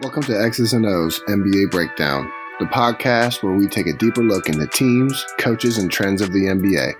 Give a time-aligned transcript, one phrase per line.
[0.00, 2.30] Welcome to X's and O's NBA Breakdown,
[2.60, 6.42] the podcast where we take a deeper look into teams, coaches, and trends of the
[6.44, 6.92] NBA.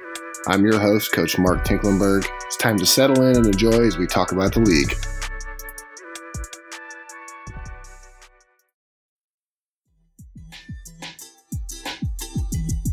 [0.48, 2.26] I'm your host, Coach Mark Tinklenberg.
[2.46, 4.92] It's time to settle in and enjoy as we talk about the league.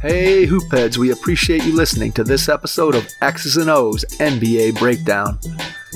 [0.04, 5.40] Hey, Hoopheads, we appreciate you listening to this episode of X's and O's NBA Breakdown.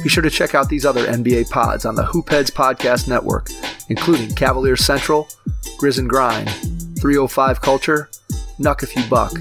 [0.04, 3.50] Be sure to check out these other NBA pods on the Hoopheads Podcast Network,
[3.90, 5.28] including Cavalier Central,
[5.78, 6.50] Grizz and Grind,
[7.00, 8.10] 305 Culture,
[8.60, 9.34] Nuck If You Buck,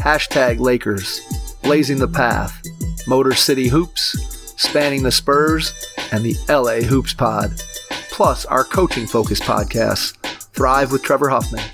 [0.00, 1.20] Hashtag Lakers,
[1.62, 2.62] Blazing the Path,
[3.06, 5.72] Motor City Hoops, Spanning the Spurs,
[6.12, 7.50] and the LA Hoops Pod.
[8.10, 10.16] Plus, our coaching focused podcasts,
[10.52, 11.64] Thrive with Trevor Huffman,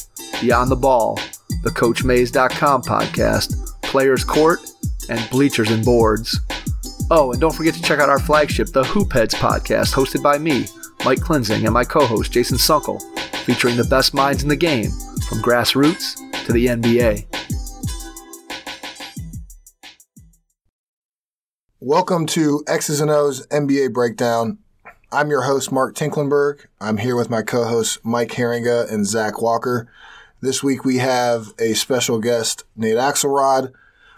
[0.41, 1.19] Beyond the Ball,
[1.63, 4.61] the CoachMaze.com podcast, Players Court,
[5.09, 6.41] and Bleachers and Boards.
[7.09, 10.67] Oh, and don't forget to check out our flagship, the Hoopheads podcast, hosted by me,
[11.05, 13.01] Mike Klinzing, and my co-host, Jason Sunkel,
[13.45, 14.91] featuring the best minds in the game,
[15.29, 17.27] from grassroots to the NBA.
[21.79, 24.59] Welcome to X's and O's NBA Breakdown.
[25.13, 26.67] I'm your host, Mark Tinklenberg.
[26.81, 29.87] I'm here with my co-hosts, Mike Herringa and Zach Walker.
[30.41, 33.73] This week we have a special guest, Nate Axelrod.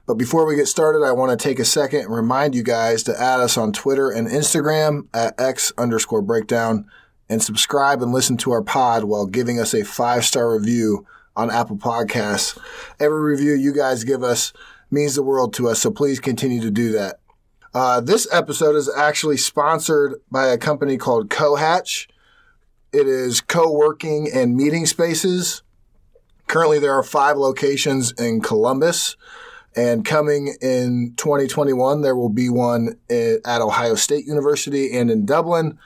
[0.09, 3.03] But before we get started, I want to take a second and remind you guys
[3.03, 6.87] to add us on Twitter and Instagram at X underscore breakdown
[7.29, 11.51] and subscribe and listen to our pod while giving us a five star review on
[11.51, 12.59] Apple Podcasts.
[12.99, 14.55] Every review you guys give us
[14.91, 17.21] means the world to us, so please continue to do that.
[17.75, 22.09] Uh, this episode is actually sponsored by a company called Cohatch.
[22.95, 25.63] It is co working and meeting spaces.
[26.47, 29.15] Currently, there are five locations in Columbus.
[29.77, 35.79] And coming in 2021, there will be one at Ohio State University and in Dublin.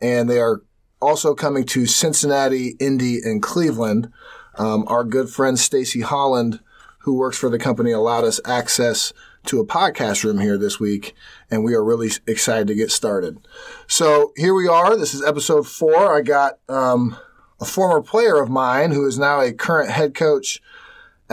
[0.00, 0.62] And they are
[1.00, 4.12] also coming to Cincinnati, Indy, and Cleveland.
[4.56, 6.60] Um, our good friend Stacy Holland,
[7.00, 9.12] who works for the company, allowed us access
[9.46, 11.14] to a podcast room here this week,
[11.50, 13.38] and we are really excited to get started.
[13.88, 14.96] So here we are.
[14.96, 16.16] This is episode four.
[16.16, 17.16] I got um,
[17.60, 20.60] a former player of mine who is now a current head coach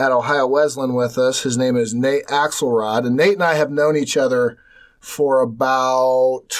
[0.00, 1.42] at Ohio Wesleyan with us.
[1.42, 3.06] His name is Nate Axelrod.
[3.06, 4.56] And Nate and I have known each other
[4.98, 6.54] for about,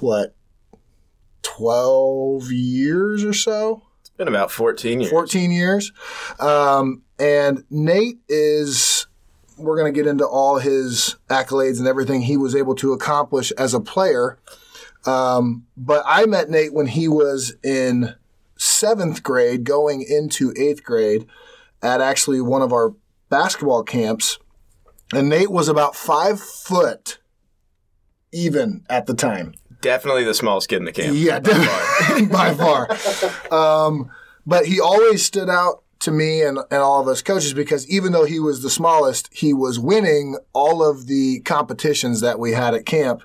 [0.00, 0.34] what,
[1.42, 3.82] 12 years or so?
[4.00, 5.10] It's been about 14 years.
[5.10, 5.92] 14 years.
[6.38, 9.06] Um, and Nate is,
[9.56, 13.52] we're going to get into all his accolades and everything he was able to accomplish
[13.52, 14.38] as a player.
[15.06, 18.14] Um, but I met Nate when he was in
[18.58, 21.26] seventh grade, going into eighth grade
[21.86, 22.94] at actually one of our
[23.30, 24.38] basketball camps,
[25.14, 27.18] and Nate was about five foot
[28.32, 29.54] even at the time.
[29.80, 31.16] Definitely the smallest kid in the camp.
[31.16, 32.86] Yeah, by far.
[32.88, 33.86] by far.
[33.86, 34.10] Um,
[34.44, 38.12] but he always stood out to me and, and all of us coaches because even
[38.12, 42.74] though he was the smallest, he was winning all of the competitions that we had
[42.74, 43.22] at camp.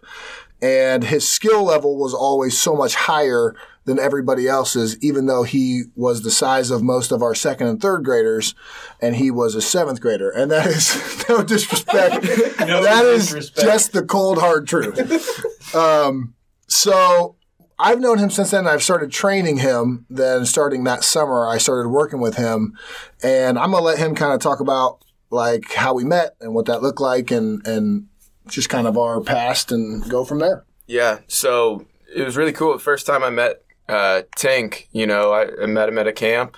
[0.61, 3.55] And his skill level was always so much higher
[3.85, 7.81] than everybody else's, even though he was the size of most of our second and
[7.81, 8.53] third graders,
[9.01, 10.29] and he was a seventh grader.
[10.29, 12.23] And that is no disrespect.
[12.59, 13.57] no that disrespect.
[13.57, 15.75] is just the cold hard truth.
[15.75, 16.35] um,
[16.67, 17.35] so
[17.79, 18.67] I've known him since then.
[18.67, 20.05] I've started training him.
[20.09, 22.77] Then starting that summer, I started working with him,
[23.23, 26.67] and I'm gonna let him kind of talk about like how we met and what
[26.67, 28.07] that looked like, and and
[28.47, 30.65] just kind of our past, and go from there.
[30.85, 31.19] Yeah.
[31.27, 32.73] So it was really cool.
[32.73, 36.13] The first time I met uh, Tank, you know, I, I, met him at a
[36.13, 36.55] camp,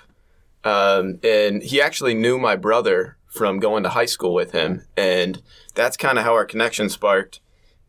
[0.64, 5.42] um, and he actually knew my brother from going to high school with him, and
[5.74, 7.40] that's kind of how our connection sparked.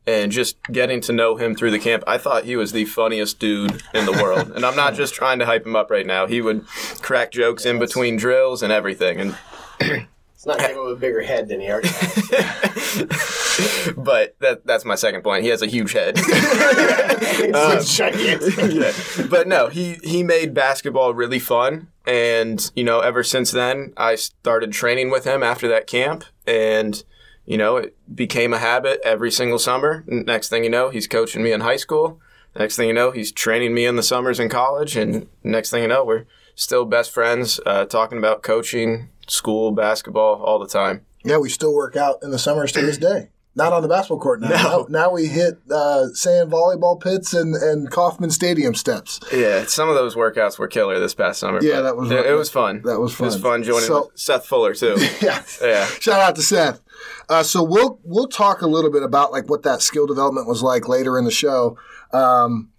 [0.06, 3.38] And just getting to know him through the camp, I thought he was the funniest
[3.38, 4.50] dude in the world.
[4.55, 6.26] and I'm not just trying to hype him up right now.
[6.26, 6.66] He would
[7.00, 9.34] crack jokes in between drills and everything.
[9.81, 10.06] And
[10.44, 13.94] It's not him with a bigger head than he already has.
[13.97, 15.43] but that, that's my second point.
[15.43, 16.19] He has a huge head.
[16.19, 17.81] um,
[18.70, 18.93] yeah.
[19.31, 21.88] But no, he, he made basketball really fun.
[22.06, 26.25] And, you know, ever since then, I started training with him after that camp.
[26.46, 27.02] And,
[27.46, 30.05] you know, it became a habit every single summer.
[30.06, 32.20] Next thing you know, he's coaching me in high school.
[32.55, 34.94] Next thing you know, he's training me in the summers in college.
[34.94, 40.43] And next thing you know, we're still best friends, uh, talking about coaching, school, basketball
[40.43, 41.05] all the time.
[41.25, 43.31] Yeah, we still work out in the summers to this day.
[43.56, 44.49] Not on the basketball court now.
[44.49, 44.55] No.
[44.55, 49.21] Now, now, we hit uh, sand volleyball pits and, and Coffman Stadium steps.
[49.33, 51.62] Yeah, some of those workouts were killer this past summer.
[51.62, 52.83] Yeah, that was it, it, was fun.
[52.85, 53.27] That was fun.
[53.27, 54.97] It was fun joining so, Seth Fuller too.
[55.23, 55.87] yeah, yeah.
[55.87, 56.81] Shout out to Seth.
[57.29, 60.62] Uh, so we'll we'll talk a little bit about like what that skill development was
[60.62, 61.79] like later in the show.
[62.12, 62.71] Um,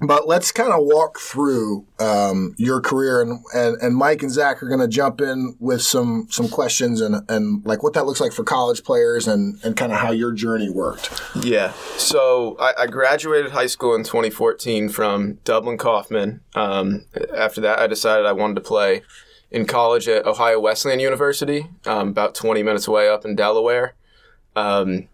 [0.00, 4.62] but let's kind of walk through um, your career, and, and, and Mike and Zach
[4.62, 8.20] are going to jump in with some some questions and and like what that looks
[8.20, 11.22] like for college players, and and kind of how your journey worked.
[11.42, 11.72] Yeah.
[11.96, 16.40] So I, I, graduated high school in 2014 from Dublin Coffman.
[16.54, 19.02] Um, after that, I decided I wanted to play
[19.50, 23.94] in college at Ohio Wesleyan University, um, about 20 minutes away up in Delaware.
[24.56, 25.08] Um,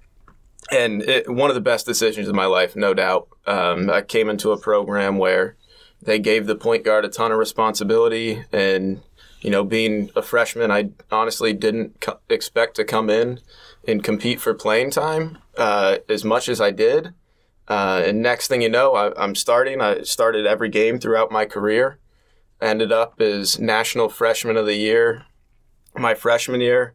[0.70, 3.28] and it, one of the best decisions of my life, no doubt.
[3.50, 5.56] Um, I came into a program where
[6.02, 9.02] they gave the point guard a ton of responsibility, and
[9.40, 13.40] you know, being a freshman, I honestly didn't co- expect to come in
[13.88, 17.14] and compete for playing time uh, as much as I did.
[17.66, 19.80] Uh, and next thing you know, I, am starting.
[19.80, 21.98] I started every game throughout my career.
[22.60, 25.24] Ended up as National Freshman of the Year
[25.96, 26.94] my freshman year.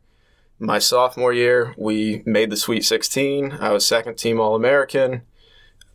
[0.58, 3.58] My sophomore year, we made the Sweet 16.
[3.60, 5.24] I was second team All American.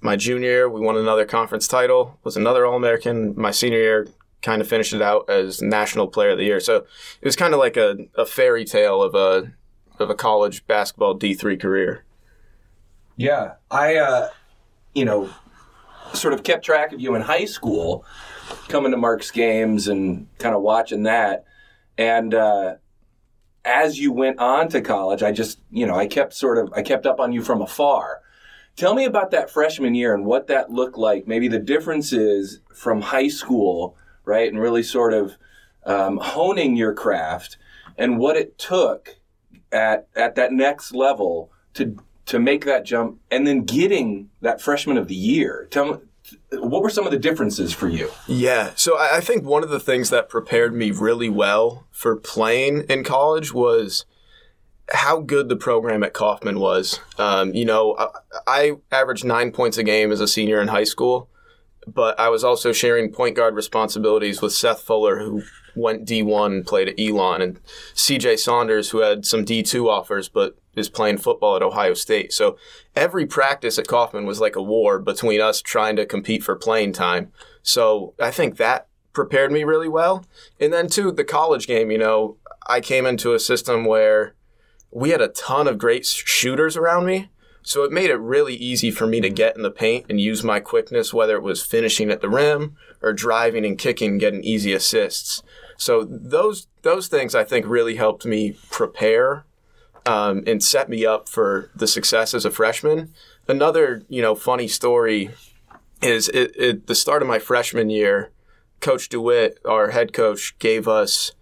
[0.00, 3.34] My junior year, we won another conference title, was another All American.
[3.36, 4.08] My senior year,
[4.42, 6.60] kind of finished it out as National Player of the Year.
[6.60, 9.52] So it was kind of like a, a fairy tale of a
[9.98, 12.04] of a college basketball D three career.
[13.16, 14.28] Yeah, I uh,
[14.94, 15.28] you know
[16.14, 18.04] sort of kept track of you in high school,
[18.68, 21.44] coming to Mark's games and kind of watching that,
[21.98, 22.76] and uh,
[23.64, 26.82] as you went on to college, I just, you know, I kept sort of, I
[26.82, 28.19] kept up on you from afar.
[28.80, 31.28] Tell me about that freshman year and what that looked like.
[31.28, 33.94] Maybe the differences from high school,
[34.24, 35.36] right, and really sort of
[35.84, 37.58] um, honing your craft,
[37.98, 39.16] and what it took
[39.70, 44.96] at at that next level to to make that jump, and then getting that freshman
[44.96, 45.68] of the year.
[45.70, 45.98] Tell me,
[46.52, 48.10] what were some of the differences for you?
[48.26, 52.84] Yeah, so I think one of the things that prepared me really well for playing
[52.88, 54.06] in college was
[54.92, 57.00] how good the program at Coffman was.
[57.18, 58.08] Um, you know, I,
[58.46, 61.28] I, averaged nine points a game as a senior in high school,
[61.86, 65.42] but I was also sharing point guard responsibilities with Seth Fuller, who
[65.76, 67.60] went D1 and played at Elon, and
[67.94, 72.32] CJ Saunders, who had some D2 offers but is playing football at Ohio State.
[72.32, 72.56] So
[72.94, 76.92] every practice at Coffman was like a war between us trying to compete for playing
[76.92, 77.32] time.
[77.62, 80.24] So I think that prepared me really well.
[80.58, 82.36] And then, too, the college game, you know,
[82.68, 84.34] I came into a system where
[84.90, 87.30] we had a ton of great shooters around me.
[87.62, 90.42] So it made it really easy for me to get in the paint and use
[90.42, 94.72] my quickness, whether it was finishing at the rim or driving and kicking, getting easy
[94.72, 95.42] assists.
[95.76, 99.44] So those those things I think really helped me prepare
[100.06, 103.12] um, and set me up for the success as a freshman.
[103.46, 105.30] Another you know funny story
[106.02, 108.30] is it, it, the start of my freshman year.
[108.80, 111.32] Coach DeWitt, our head coach, gave us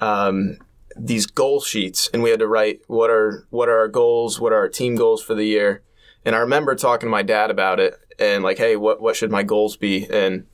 [0.00, 0.56] um,
[0.96, 4.52] these goal sheets, and we had to write what are what are our goals, what
[4.52, 5.82] are our team goals for the year.
[6.24, 9.30] And I remember talking to my dad about it, and like, hey, what what should
[9.30, 10.06] my goals be?
[10.10, 10.46] And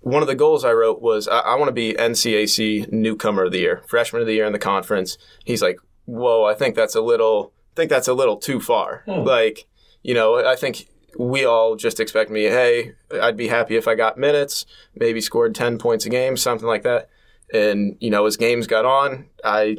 [0.00, 3.52] one of the goals I wrote was I, I want to be NCAC newcomer of
[3.52, 5.18] the year, freshman of the year in the conference.
[5.44, 9.02] He's like, whoa, I think that's a little, I think that's a little too far.
[9.06, 9.24] Hmm.
[9.24, 9.66] Like,
[10.02, 10.88] you know, I think
[11.18, 14.64] we all just expect me, hey, I'd be happy if I got minutes,
[14.94, 17.08] maybe scored 10 points a game, something like that.
[17.52, 19.78] And, you know, as games got on, I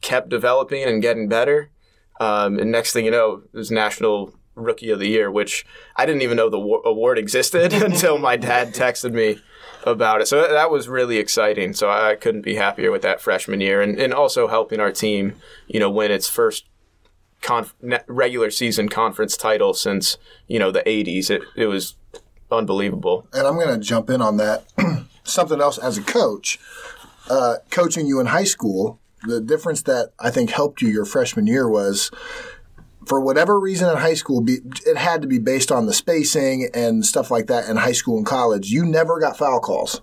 [0.00, 1.70] kept developing and getting better.
[2.20, 5.66] Um, and next thing you know, it was National Rookie of the Year, which
[5.96, 9.40] I didn't even know the award existed until my dad texted me
[9.84, 10.28] about it.
[10.28, 11.72] So that was really exciting.
[11.74, 15.34] So I couldn't be happier with that freshman year and, and also helping our team,
[15.66, 16.64] you know, win its first
[17.42, 17.74] conf-
[18.06, 20.16] regular season conference title since,
[20.48, 21.30] you know, the 80s.
[21.30, 21.96] It, it was
[22.50, 23.28] unbelievable.
[23.32, 24.64] And I'm going to jump in on that.
[25.24, 26.58] Something else as a coach,
[27.30, 31.46] uh, coaching you in high school, the difference that I think helped you your freshman
[31.46, 32.10] year was
[33.06, 37.04] for whatever reason in high school, it had to be based on the spacing and
[37.04, 38.70] stuff like that in high school and college.
[38.70, 40.00] You never got foul calls.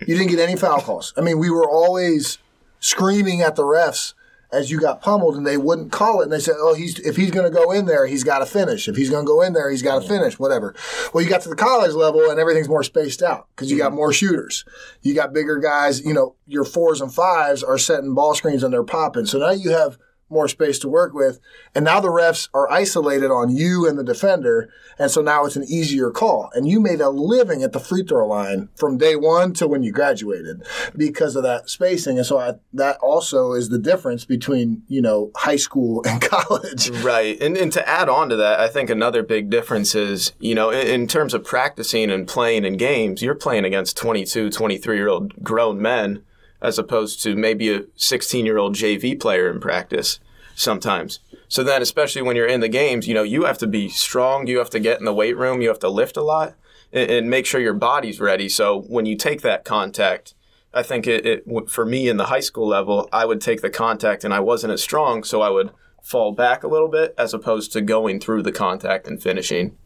[0.00, 1.14] You didn't get any foul calls.
[1.16, 2.38] I mean, we were always
[2.80, 4.12] screaming at the refs
[4.54, 6.24] as you got pummeled, and they wouldn't call it.
[6.24, 8.46] And they said, "Oh, he's if he's going to go in there, he's got to
[8.46, 8.88] finish.
[8.88, 10.38] If he's going to go in there, he's got to finish.
[10.38, 10.74] Whatever."
[11.12, 13.92] Well, you got to the college level, and everything's more spaced out because you got
[13.92, 14.64] more shooters.
[15.02, 16.04] You got bigger guys.
[16.04, 19.26] You know, your fours and fives are setting ball screens and they're popping.
[19.26, 21.38] So now you have more space to work with.
[21.74, 24.70] And now the refs are isolated on you and the defender.
[24.98, 26.50] And so now it's an easier call.
[26.54, 29.82] And you made a living at the free throw line from day one to when
[29.82, 30.62] you graduated
[30.96, 32.18] because of that spacing.
[32.18, 36.90] And so I, that also is the difference between, you know, high school and college.
[36.90, 37.40] Right.
[37.40, 40.70] And, and to add on to that, I think another big difference is, you know,
[40.70, 45.08] in, in terms of practicing and playing in games, you're playing against 22, 23 year
[45.08, 46.24] old grown men
[46.64, 50.18] as opposed to maybe a 16 year old JV player in practice.
[50.56, 51.18] sometimes.
[51.48, 54.46] So then, especially when you're in the games, you know, you have to be strong.
[54.46, 55.60] You have to get in the weight room.
[55.60, 56.54] You have to lift a lot
[56.92, 58.48] and, and make sure your body's ready.
[58.48, 60.34] So when you take that contact,
[60.72, 63.70] I think it, it for me in the high school level, I would take the
[63.70, 65.70] contact and I wasn't as strong, so I would
[66.02, 69.76] fall back a little bit as opposed to going through the contact and finishing.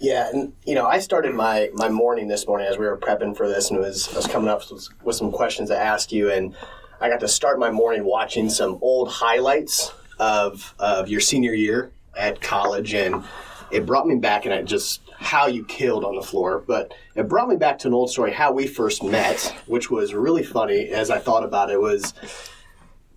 [0.00, 3.36] Yeah, and you know, I started my my morning this morning as we were prepping
[3.36, 6.30] for this, and was I was coming up with, with some questions to ask you,
[6.30, 6.54] and
[7.00, 11.90] I got to start my morning watching some old highlights of of your senior year
[12.16, 13.24] at college, and
[13.72, 17.28] it brought me back, and it just how you killed on the floor, but it
[17.28, 20.90] brought me back to an old story how we first met, which was really funny
[20.90, 21.80] as I thought about it.
[21.80, 22.14] Was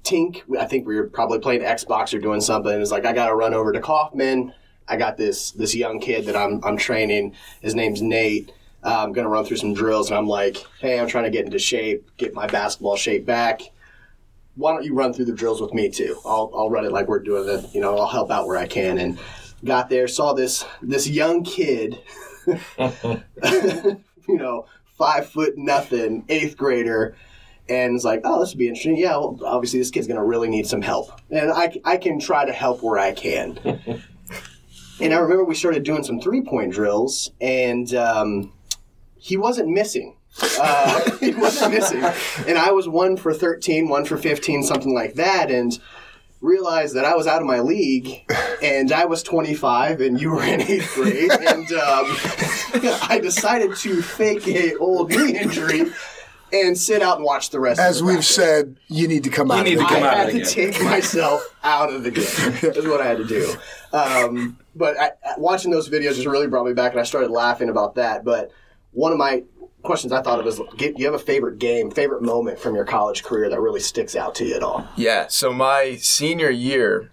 [0.04, 2.74] Tink, I think we were probably playing Xbox or doing something.
[2.74, 4.52] It was like I got to run over to Coffman.
[4.88, 7.36] I got this this young kid that I'm I'm training.
[7.62, 8.52] His name's Nate.
[8.84, 11.46] Uh, I'm gonna run through some drills, and I'm like, hey, I'm trying to get
[11.46, 13.62] into shape, get my basketball shape back.
[14.56, 16.20] Why don't you run through the drills with me too?
[16.26, 17.74] I'll I'll run it like we're doing it.
[17.74, 18.98] You know, I'll help out where I can.
[18.98, 19.20] And
[19.64, 22.00] got there, saw this this young kid,
[22.78, 23.98] you
[24.28, 24.66] know,
[24.98, 27.16] five foot nothing, eighth grader,
[27.70, 28.98] and it's like, oh, this would be interesting.
[28.98, 32.46] Yeah, well, obviously this kid's gonna really need some help, and I I can try
[32.46, 34.04] to help where I can.
[35.02, 38.54] and I remember we started doing some three point drills, and um,
[39.18, 40.16] he wasn't missing.
[40.60, 42.04] Uh, he wasn't missing,
[42.48, 45.78] and I was one for 13, one for fifteen, something like that, and
[46.40, 48.26] realized that I was out of my league
[48.64, 51.30] and I was 25 and you were in eighth grade.
[51.32, 52.06] and um,
[53.04, 55.92] I decided to fake a old knee injury
[56.52, 58.36] and sit out and watch the rest As of the we've practice.
[58.36, 60.04] said, you need to come out need of to the come game.
[60.04, 60.72] out I of had to game.
[60.74, 62.26] take myself out of the game.
[62.74, 63.54] That's what I had to do.
[63.94, 67.70] Um, but I, watching those videos just really brought me back, and I started laughing
[67.70, 68.24] about that.
[68.24, 68.52] But
[68.92, 69.44] one of my
[69.84, 72.86] questions I thought of get, Do you have a favorite game, favorite moment from your
[72.86, 74.88] college career that really sticks out to you at all?
[74.96, 75.28] Yeah.
[75.28, 77.12] So my senior year,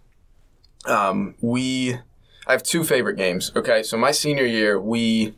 [0.87, 1.99] um, we
[2.47, 3.53] I have two favorite games.
[3.55, 3.83] Okay.
[3.83, 5.35] So my senior year, we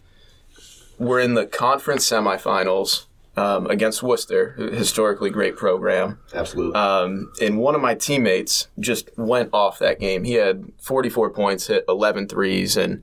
[0.99, 3.07] were in the conference semifinals
[3.41, 6.19] um, against Wooster, historically great program.
[6.35, 6.75] Absolutely.
[6.79, 10.25] Um, and one of my teammates just went off that game.
[10.25, 13.03] He had 44 points, hit 11 threes, and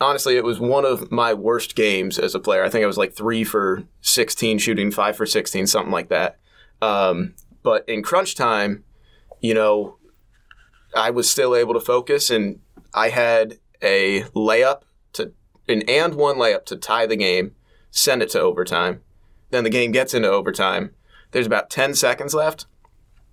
[0.00, 2.62] honestly, it was one of my worst games as a player.
[2.62, 6.38] I think I was like three for 16 shooting, five for 16, something like that.
[6.80, 8.84] Um, but in crunch time,
[9.40, 9.96] you know,
[10.94, 12.60] I was still able to focus, and
[12.94, 14.82] I had a layup
[15.14, 15.32] to
[15.68, 17.56] an and one layup to tie the game,
[17.90, 19.02] send it to overtime.
[19.50, 20.90] Then the game gets into overtime.
[21.32, 22.66] There's about 10 seconds left.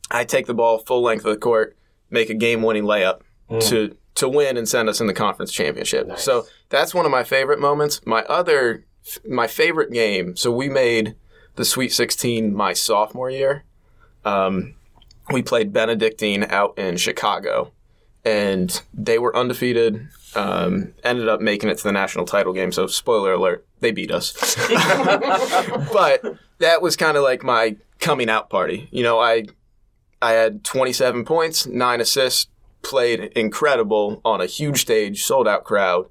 [0.10, 1.78] I take the ball full length of the court,
[2.10, 3.22] make a game-winning layup
[3.62, 6.08] to to win and send us in the conference championship.
[6.18, 8.02] So that's one of my favorite moments.
[8.06, 8.86] My other
[9.28, 10.36] my favorite game.
[10.36, 11.16] So we made
[11.56, 13.64] the Sweet 16 my sophomore year.
[14.26, 14.76] Um,
[15.32, 17.72] we played Benedictine out in Chicago,
[18.28, 20.10] and they were undefeated.
[20.36, 22.74] Um, ended up making it to the national title game.
[22.74, 24.34] So spoiler alert, they beat us.
[25.94, 26.22] but
[26.60, 28.90] that was kind of like my coming out party.
[28.92, 29.46] You know, I
[30.22, 32.48] I had 27 points, nine assists,
[32.82, 36.08] played incredible on a huge stage, sold out crowd.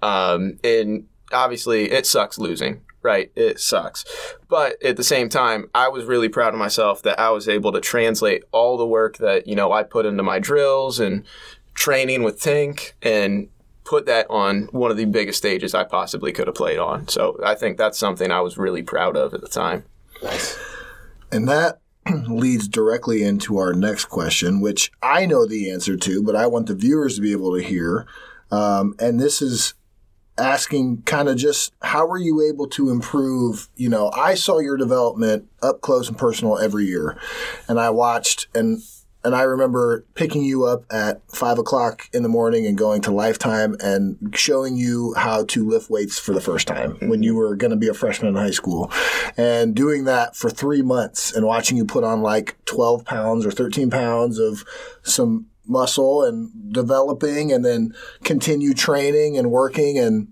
[0.00, 3.30] Um, and obviously, it sucks losing, right?
[3.36, 4.04] It sucks.
[4.48, 7.72] But at the same time, I was really proud of myself that I was able
[7.72, 11.24] to translate all the work that, you know, I put into my drills and
[11.78, 13.48] training with Tink and
[13.84, 17.06] put that on one of the biggest stages I possibly could have played on.
[17.06, 19.84] So I think that's something I was really proud of at the time.
[20.22, 20.58] nice.
[21.30, 21.80] And that
[22.26, 26.66] leads directly into our next question, which I know the answer to, but I want
[26.66, 28.06] the viewers to be able to hear.
[28.50, 29.74] Um, and this is
[30.36, 33.68] asking kind of just how were you able to improve?
[33.76, 37.16] You know, I saw your development up close and personal every year,
[37.68, 38.82] and I watched and.
[39.28, 43.10] And I remember picking you up at five o'clock in the morning and going to
[43.10, 47.40] Lifetime and showing you how to lift weights for the first time when you mm-hmm.
[47.40, 48.90] were going to be a freshman in high school.
[49.36, 53.50] And doing that for three months and watching you put on like 12 pounds or
[53.50, 54.64] 13 pounds of
[55.02, 57.94] some muscle and developing and then
[58.24, 60.28] continue training and working and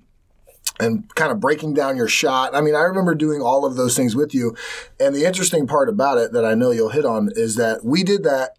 [0.80, 2.54] and kind of breaking down your shot.
[2.54, 4.56] I mean, I remember doing all of those things with you.
[4.98, 8.02] And the interesting part about it that I know you'll hit on is that we
[8.02, 8.56] did that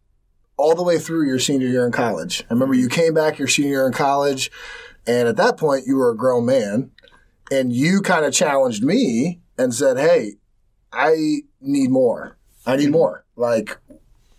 [0.57, 2.43] all the way through your senior year in college.
[2.49, 4.51] I remember you came back your senior year in college,
[5.05, 6.91] and at that point, you were a grown man,
[7.51, 10.33] and you kind of challenged me and said, Hey,
[10.91, 12.37] I need more.
[12.65, 13.23] I need more.
[13.35, 13.77] Like,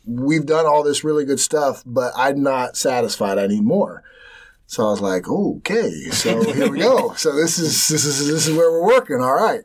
[0.07, 3.39] we've done all this really good stuff, but I'm not satisfied.
[3.39, 4.03] I need more.
[4.71, 7.15] So I was like, okay, so here we go.
[7.17, 9.23] So this is this is this is where we're working.
[9.23, 9.63] All right.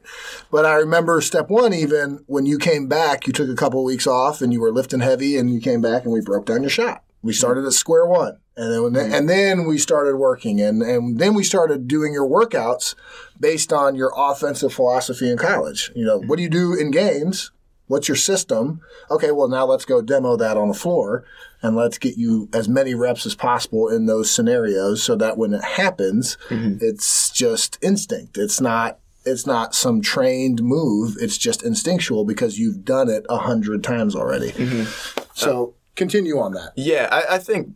[0.50, 3.86] But I remember step one, even when you came back, you took a couple of
[3.86, 6.64] weeks off and you were lifting heavy, and you came back and we broke down
[6.64, 7.04] your shot.
[7.22, 7.38] We mm-hmm.
[7.38, 9.14] started at square one, and then when mm-hmm.
[9.14, 12.96] and then we started working, and and then we started doing your workouts
[13.38, 15.92] based on your offensive philosophy in college.
[15.94, 17.52] You know, what do you do in games?
[17.88, 18.80] What's your system?
[19.12, 21.26] Okay, well now let's go demo that on the floor
[21.64, 25.54] and let's get you as many reps as possible in those scenarios so that when
[25.54, 26.78] it happens, mm-hmm.
[26.82, 28.38] it's just instinct.
[28.38, 31.16] It's not it's not some trained move.
[31.20, 34.52] It's just instinctual because you've done it a hundred times already.
[34.52, 35.22] Mm-hmm.
[35.34, 36.74] So uh, continue on that.
[36.76, 37.70] Yeah, I, I think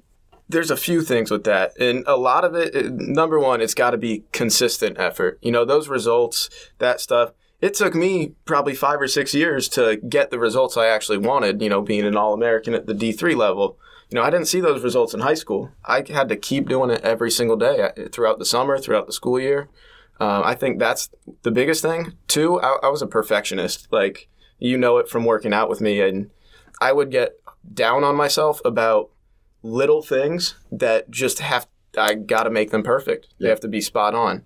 [0.50, 2.76] there's a few things with that, and a lot of it.
[2.76, 5.40] it- Number one, it's got to be consistent effort.
[5.42, 7.32] You know, those results, that stuff.
[7.60, 11.62] It took me probably five or six years to get the results I actually wanted.
[11.62, 13.78] You know, being an All American at the D three level.
[14.10, 15.72] You know, I didn't see those results in high school.
[15.84, 19.12] I had to keep doing it every single day uh, throughout the summer, throughout the
[19.12, 19.70] school year.
[20.20, 21.10] Um, I think that's
[21.42, 22.14] the biggest thing.
[22.28, 23.88] Two, I, I was a perfectionist.
[23.92, 26.30] Like you know it from working out with me, and
[26.80, 27.34] I would get
[27.74, 29.10] down on myself about
[29.64, 33.28] little things that just have I got to make them perfect.
[33.40, 34.44] They have to be spot on.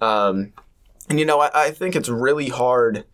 [0.00, 0.52] Um,
[1.08, 3.04] and you know, I, I think it's really hard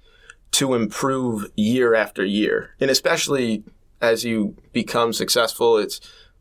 [0.53, 3.65] to improve year after year, and especially
[4.01, 6.01] as you become successful, it's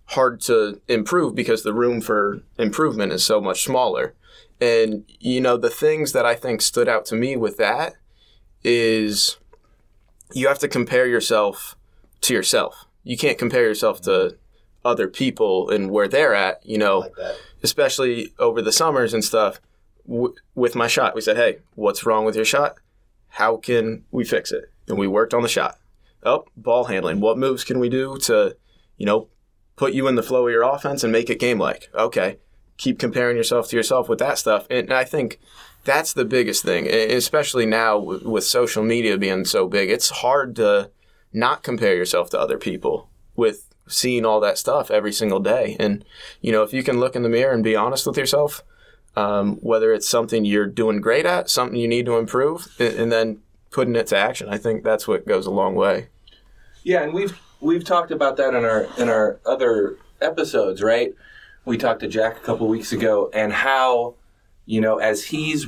[0.09, 4.13] hard to improve because the room for improvement is so much smaller.
[4.61, 7.95] And you know, the things that I think stood out to me with that
[8.63, 9.37] is
[10.33, 11.75] you have to compare yourself
[12.21, 12.85] to yourself.
[13.03, 14.37] You can't compare yourself to
[14.83, 17.13] other people and where they're at, you know, Like
[17.63, 19.59] especially over the summers and stuff.
[20.07, 22.77] With my shot, we said, "Hey, what's wrong with your shot?
[23.29, 25.79] How can we fix it?" And we worked on the shot.
[26.23, 27.19] Oh, ball handling.
[27.19, 28.55] What moves can we do to,
[28.97, 29.29] you know,
[29.75, 31.89] put you in the flow of your offense and make it game like?
[31.95, 32.37] Okay,
[32.77, 35.39] keep comparing yourself to yourself with that stuff, and I think
[35.83, 39.89] that's the biggest thing, especially now with social media being so big.
[39.89, 40.91] It's hard to
[41.31, 45.75] not compare yourself to other people with seeing all that stuff every single day.
[45.79, 46.03] And
[46.41, 48.63] you know, if you can look in the mirror and be honest with yourself,
[49.15, 53.11] um, whether it's something you're doing great at, something you need to improve, and, and
[53.11, 53.41] then
[53.71, 56.07] putting it to action, I think that's what goes a long way.
[56.83, 61.13] Yeah, and we've we've talked about that in our in our other episodes, right?
[61.65, 64.15] We talked to Jack a couple weeks ago, and how
[64.65, 65.67] you know as he's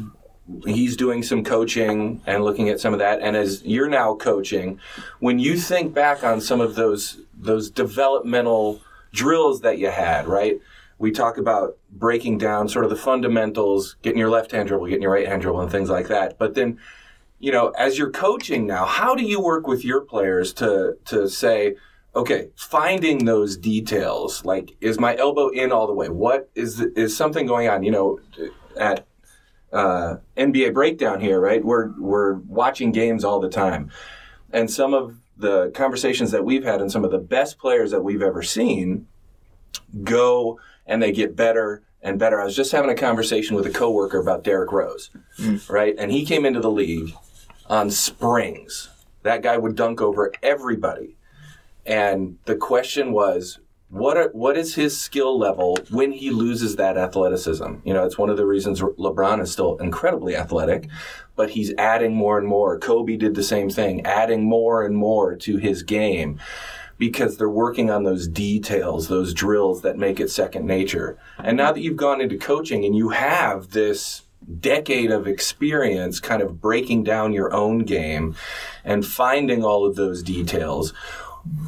[0.65, 4.79] he's doing some coaching and looking at some of that, and as you're now coaching,
[5.19, 8.81] when you think back on some of those those developmental
[9.11, 10.59] drills that you had, right?
[10.99, 15.01] We talk about breaking down sort of the fundamentals, getting your left hand dribble, getting
[15.01, 16.37] your right hand dribble, and things like that.
[16.37, 16.79] But then
[17.39, 21.29] you know, as you're coaching now, how do you work with your players to to
[21.29, 21.75] say,
[22.15, 26.09] okay, finding those details, like is my elbow in all the way?
[26.09, 27.83] What is is something going on?
[27.83, 28.19] You know,
[28.75, 29.05] at
[29.71, 31.63] uh, NBA breakdown here, right?
[31.63, 33.91] We're we're watching games all the time,
[34.51, 38.01] and some of the conversations that we've had and some of the best players that
[38.01, 39.05] we've ever seen
[40.03, 42.39] go and they get better and better.
[42.39, 45.67] I was just having a conversation with a coworker about Derrick Rose, mm.
[45.69, 45.95] right?
[45.97, 47.13] And he came into the league
[47.69, 48.89] on springs.
[49.23, 51.15] That guy would dunk over everybody.
[51.85, 56.97] And the question was, what are, what is his skill level when he loses that
[56.97, 57.75] athleticism?
[57.85, 60.89] You know, it's one of the reasons LeBron is still incredibly athletic,
[61.37, 62.77] but he's adding more and more.
[62.77, 66.39] Kobe did the same thing, adding more and more to his game
[66.97, 71.17] because they're working on those details, those drills that make it second nature.
[71.37, 74.23] And now that you've gone into coaching and you have this
[74.59, 78.35] decade of experience kind of breaking down your own game
[78.83, 80.93] and finding all of those details,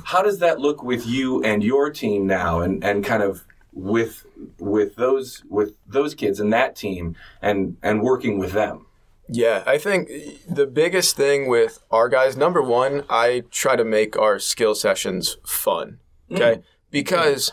[0.06, 4.26] how does that look with you and your team now and, and kind of with
[4.58, 8.86] with those with those kids and that team and and working with them?
[9.32, 10.10] Yeah, I think
[10.50, 15.38] the biggest thing with our guys, number one, I try to make our skill sessions
[15.46, 16.00] fun.
[16.32, 17.52] Okay, because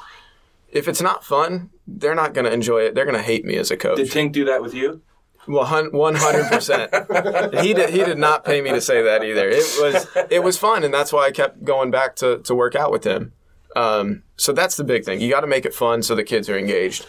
[0.69, 2.95] if it's not fun, they're not going to enjoy it.
[2.95, 3.99] They're going to hate me as a coach.
[3.99, 5.03] Did Tink do that with you?
[5.47, 6.93] One hundred percent.
[7.61, 7.91] He did.
[7.91, 9.49] He did not pay me to say that either.
[9.49, 10.09] It was.
[10.31, 13.05] It was fun, and that's why I kept going back to to work out with
[13.05, 13.33] him.
[13.77, 15.21] Um, so that's the big thing.
[15.21, 17.07] You got to make it fun so the kids are engaged.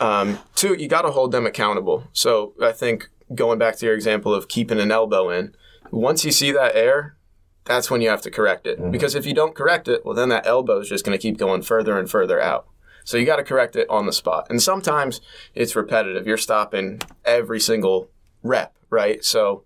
[0.00, 2.08] Um, two, you got to hold them accountable.
[2.12, 5.54] So I think going back to your example of keeping an elbow in,
[5.90, 7.16] once you see that air,
[7.64, 8.90] that's when you have to correct it.
[8.90, 11.36] Because if you don't correct it, well, then that elbow is just going to keep
[11.36, 12.66] going further and further out.
[13.04, 14.46] So you got to correct it on the spot.
[14.50, 15.20] And sometimes
[15.54, 16.26] it's repetitive.
[16.26, 18.10] You're stopping every single
[18.42, 19.24] rep, right?
[19.24, 19.64] So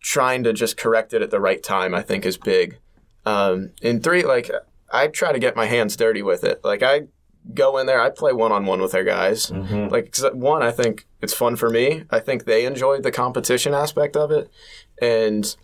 [0.00, 2.78] trying to just correct it at the right time, I think, is big.
[3.24, 4.50] Um, and three, like
[4.90, 6.64] I try to get my hands dirty with it.
[6.64, 7.08] Like I
[7.54, 8.00] go in there.
[8.00, 9.46] I play one on one with our guys.
[9.50, 9.88] Mm-hmm.
[9.88, 12.04] Like 'cause uh, one, I think it's fun for me.
[12.10, 14.50] I think they enjoy the competition aspect of it,
[15.00, 15.54] and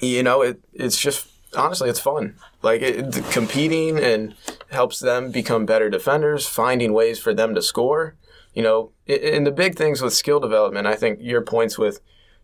[0.00, 2.36] you know, it it's just honestly it's fun.
[2.62, 4.34] Like it, the competing and
[4.70, 8.14] helps them become better defenders, finding ways for them to score.
[8.54, 12.00] You know, and the big things with skill development, I think your points with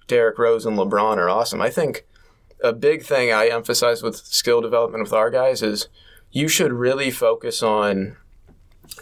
[0.07, 1.61] Derrick Rose and LeBron are awesome.
[1.61, 2.07] I think
[2.65, 5.89] a big thing I emphasize with skill development with our guys is
[6.31, 8.17] you should really focus on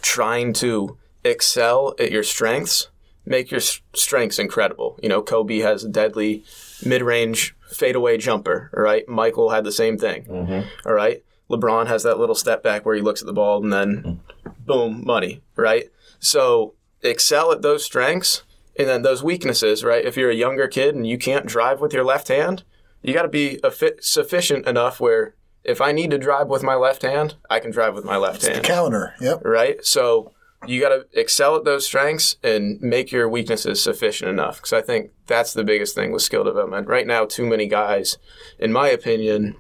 [0.03, 2.89] trying to excel at your strengths,
[3.25, 4.99] make your strengths incredible.
[5.03, 6.45] You know, Kobe has a deadly
[6.85, 9.09] mid-range fadeaway jumper, all right?
[9.09, 10.25] Michael had the same thing.
[10.25, 10.89] Mm-hmm.
[10.89, 11.23] all right?
[11.51, 14.51] LeBron has that little step back where he looks at the ball and then mm-hmm.
[14.65, 15.91] boom, money, right?
[16.19, 18.43] So excel at those strengths
[18.79, 20.05] and then those weaknesses, right?
[20.05, 22.65] If you're a younger kid and you can't drive with your left hand,
[23.03, 25.35] you got to be a fit, sufficient enough where
[25.67, 28.43] if I need to drive with my left hand, I can drive with my left
[28.43, 29.15] hand It's a Counter.
[29.21, 29.45] Yep.
[29.45, 29.85] right?
[29.85, 30.33] So
[30.67, 34.57] you got to excel at those strengths and make your weaknesses sufficient enough.
[34.57, 36.89] Because I think that's the biggest thing with skill development.
[36.89, 38.17] Right now, too many guys,
[38.59, 39.57] in my opinion,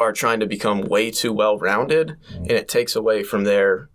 [0.00, 3.88] are trying to become way too well rounded, and it takes away from their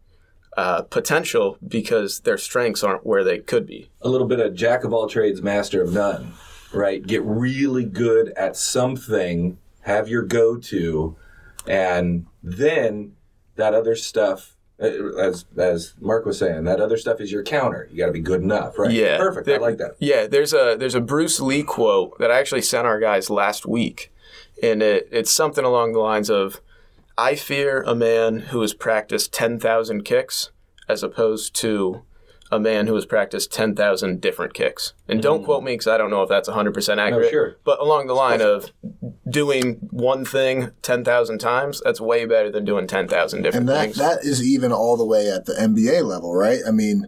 [0.55, 3.89] uh, potential because their strengths aren't where they could be.
[4.01, 6.33] a little bit of jack of all trades, master of none,
[6.73, 7.05] right?
[7.05, 11.15] Get really good at something, have your go to,
[11.65, 13.13] and then
[13.55, 17.87] that other stuff, uh, as as Mark was saying, that other stuff is your counter.
[17.89, 18.91] You got to be good enough, right?
[18.91, 19.47] Yeah, perfect.
[19.47, 19.95] I like that.
[19.99, 23.65] Yeah, there's a there's a Bruce Lee quote that I actually sent our guys last
[23.65, 24.11] week,
[24.61, 26.59] and it, it's something along the lines of,
[27.17, 30.51] "I fear a man who has practiced ten thousand kicks
[30.89, 32.03] as opposed to
[32.51, 35.45] a man who has practiced ten thousand different kicks." And don't mm.
[35.45, 37.29] quote me because I don't know if that's hundred percent accurate.
[37.29, 37.57] sure.
[37.63, 38.71] But along the line of
[39.29, 43.75] doing one thing ten thousand times, that's way better than doing ten thousand different And
[43.75, 43.97] that, things.
[43.97, 46.59] that is even all the way at the NBA level, right?
[46.67, 47.07] I mean,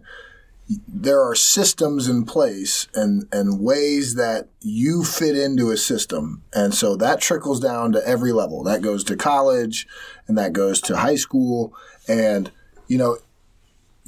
[0.86, 6.44] there are systems in place and, and ways that you fit into a system.
[6.52, 8.62] And so that trickles down to every level.
[8.62, 9.88] That goes to college
[10.28, 11.74] and that goes to high school.
[12.06, 12.52] And,
[12.86, 13.18] you know,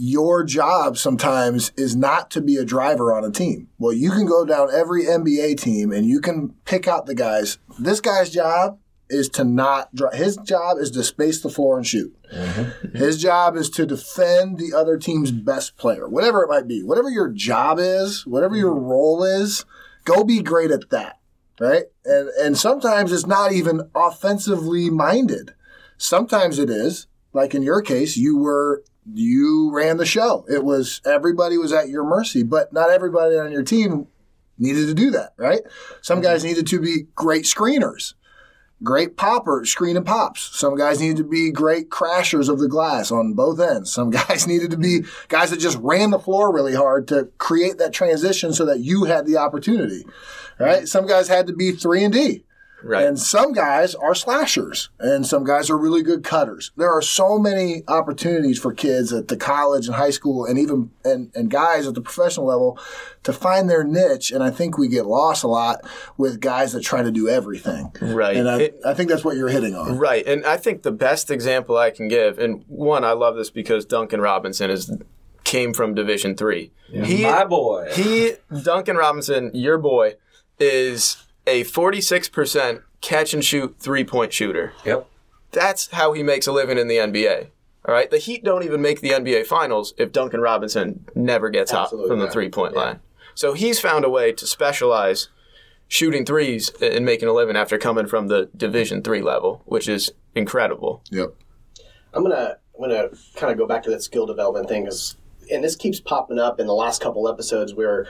[0.03, 3.69] your job sometimes is not to be a driver on a team.
[3.79, 7.59] Well, you can go down every NBA team and you can pick out the guys.
[7.79, 10.15] This guy's job is to not drive.
[10.15, 12.13] His job is to space the floor and shoot.
[12.35, 12.99] Mm-hmm.
[12.99, 16.83] His job is to defend the other team's best player, whatever it might be.
[16.83, 18.87] Whatever your job is, whatever your mm-hmm.
[18.87, 19.65] role is,
[20.05, 21.21] go be great at that.
[21.61, 21.85] Right?
[22.05, 25.55] And and sometimes it's not even offensively minded.
[25.97, 27.07] Sometimes it is.
[27.33, 30.45] Like in your case, you were you ran the show.
[30.49, 34.07] It was everybody was at your mercy, but not everybody on your team
[34.59, 35.61] needed to do that, right?
[36.01, 36.25] Some mm-hmm.
[36.25, 38.15] guys needed to be great screeners,
[38.83, 40.57] great poppers, screen and pops.
[40.57, 43.93] Some guys needed to be great crashers of the glass on both ends.
[43.93, 45.27] Some guys needed to be mm-hmm.
[45.29, 49.05] guys that just ran the floor really hard to create that transition so that you
[49.05, 50.05] had the opportunity,
[50.59, 50.79] right?
[50.79, 50.87] Mm-hmm.
[50.87, 52.45] Some guys had to be three and D.
[52.85, 53.05] right.
[53.07, 56.73] And some guys are slashers, and some guys are really good cutters.
[56.77, 60.91] There are so many opportunities for kids at the college and high school, and even
[61.05, 62.79] and, and guys at the professional level
[63.23, 64.31] to find their niche.
[64.33, 65.81] And I think we get lost a lot
[66.17, 67.93] with guys that try to do everything.
[68.01, 68.37] Right.
[68.37, 69.99] And I, It- I think that's what you're hitting on.
[69.99, 70.27] Right.
[70.27, 73.85] And I think the best example I can give, and one, I love this because
[73.85, 74.91] Duncan Robinson is
[75.45, 76.73] came from Division Three.
[76.89, 77.89] He, My boy.
[77.93, 80.15] he, Duncan Robinson, your boy,
[80.59, 84.73] is a 46% catch and shoot three point shooter.
[84.85, 85.07] Yep.
[85.51, 87.49] That's how he makes a living in the NBA.
[87.87, 88.11] All right.
[88.11, 92.19] The Heat don't even make the NBA Finals if Duncan Robinson never gets hot from
[92.21, 93.01] the three point line.
[93.35, 95.29] So he's found a way to specialize
[95.89, 100.11] shooting threes and making a living after coming from the Division three level, which is
[100.35, 101.03] incredible.
[101.11, 101.35] Yep.
[102.15, 105.17] I'm gonna I'm gonna kind of go back to that skill development thing, 'cause-
[105.51, 107.75] and this keeps popping up in the last couple episodes.
[107.75, 108.07] We're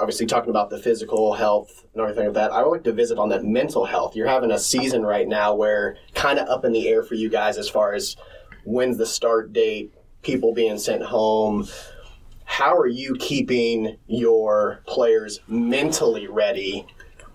[0.00, 2.52] obviously talking about the physical health and everything like that.
[2.52, 4.16] I would like to visit on that mental health.
[4.16, 7.28] You're having a season right now where kind of up in the air for you
[7.28, 8.16] guys as far as
[8.64, 11.68] when's the start date, people being sent home.
[12.44, 16.86] How are you keeping your players mentally ready,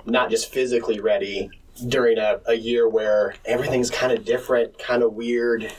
[0.05, 1.49] not just physically ready,
[1.87, 5.71] during a, a year where everything's kind of different, kind of weird,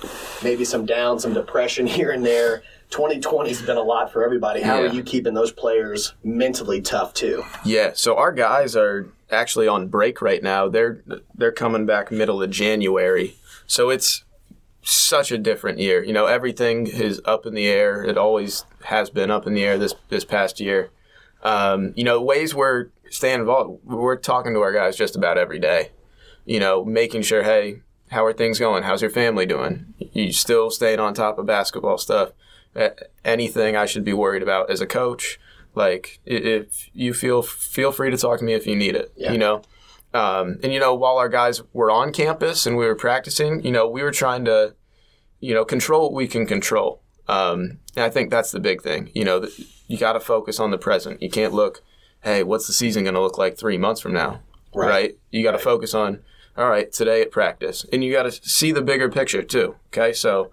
[0.42, 2.62] maybe some down, some depression here and there.
[2.90, 4.60] 2020's been a lot for everybody.
[4.62, 4.90] How Yeah.
[4.90, 7.44] are you keeping those players mentally tough too?
[7.64, 10.68] Yeah, so our guys are actually on break right now.
[10.68, 11.02] They're
[11.34, 13.34] they're coming back middle of January.
[13.66, 14.24] So it's
[14.82, 16.02] such a different year.
[16.04, 18.04] You know, everything is up in the air.
[18.04, 20.90] It always has been up in the air this this past year.
[21.42, 23.80] Um, you know, ways we're staying involved.
[23.84, 25.90] We're talking to our guys just about every day.
[26.44, 27.80] You know, making sure, hey,
[28.12, 28.84] how are things going?
[28.84, 29.94] How's your family doing?
[30.12, 32.30] You still staying on top of basketball stuff?
[33.24, 35.38] Anything I should be worried about as a coach?
[35.74, 39.12] Like if you feel feel free to talk to me if you need it.
[39.16, 39.32] Yeah.
[39.32, 39.62] You know,
[40.14, 43.70] um, and you know while our guys were on campus and we were practicing, you
[43.70, 44.74] know we were trying to,
[45.40, 47.02] you know, control what we can control.
[47.28, 49.10] Um, and I think that's the big thing.
[49.14, 49.48] You know,
[49.88, 51.20] you got to focus on the present.
[51.20, 51.82] You can't look,
[52.22, 54.42] hey, what's the season going to look like three months from now?
[54.72, 54.88] Right.
[54.88, 55.18] right?
[55.30, 55.64] You got to right.
[55.64, 56.20] focus on
[56.56, 57.84] all right, today at practice.
[57.92, 59.76] And you got to see the bigger picture too.
[59.88, 60.12] Okay.
[60.12, 60.50] So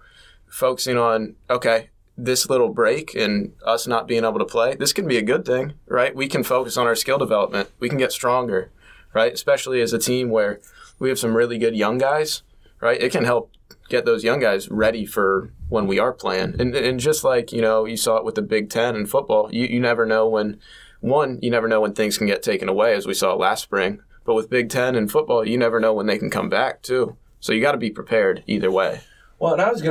[0.48, 5.08] focusing on, okay, this little break and us not being able to play, this can
[5.08, 6.14] be a good thing, right?
[6.14, 7.70] We can focus on our skill development.
[7.80, 8.70] We can get stronger,
[9.12, 9.32] right?
[9.32, 10.60] Especially as a team where
[10.98, 12.42] we have some really good young guys,
[12.80, 13.00] right?
[13.00, 13.50] It can help
[13.88, 16.60] get those young guys ready for when we are playing.
[16.60, 19.48] And, and just like, you know, you saw it with the Big Ten in football,
[19.52, 20.60] you, you never know when,
[21.00, 24.00] one, you never know when things can get taken away, as we saw last spring.
[24.24, 27.16] But with Big Ten and football, you never know when they can come back too.
[27.40, 29.00] So you got to be prepared either way.
[29.38, 29.82] Well, and I was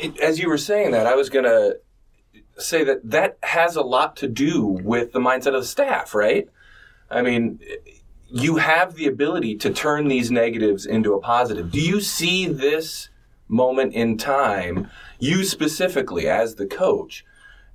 [0.00, 1.74] gonna, as you were saying that, I was gonna
[2.56, 6.48] say that that has a lot to do with the mindset of the staff, right?
[7.10, 7.60] I mean,
[8.30, 11.70] you have the ability to turn these negatives into a positive.
[11.70, 13.08] Do you see this
[13.48, 17.24] moment in time, you specifically as the coach,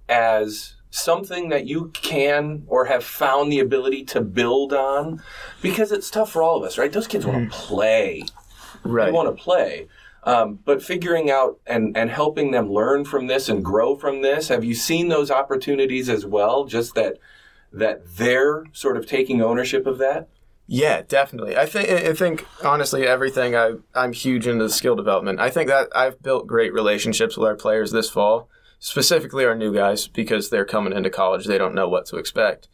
[0.08, 5.24] as something that you can or have found the ability to build on?
[5.62, 6.92] Because it's tough for all of us, right?
[6.92, 7.74] Those kids want to mm-hmm.
[7.74, 8.24] play.
[8.84, 9.06] Right.
[9.06, 9.88] They want to play.
[10.26, 14.48] Um, but figuring out and, and helping them learn from this and grow from this,
[14.48, 16.66] have you seen those opportunities as well?
[16.66, 17.18] Just that
[17.74, 20.30] that they're sort of taking ownership of that?
[20.66, 21.58] Yeah, definitely.
[21.58, 25.40] I think I think honestly everything I I'm huge into skill development.
[25.42, 28.50] I think that I've built great relationships with our players this fall
[28.84, 32.68] specifically our new guys because they're coming into college they don't know what to expect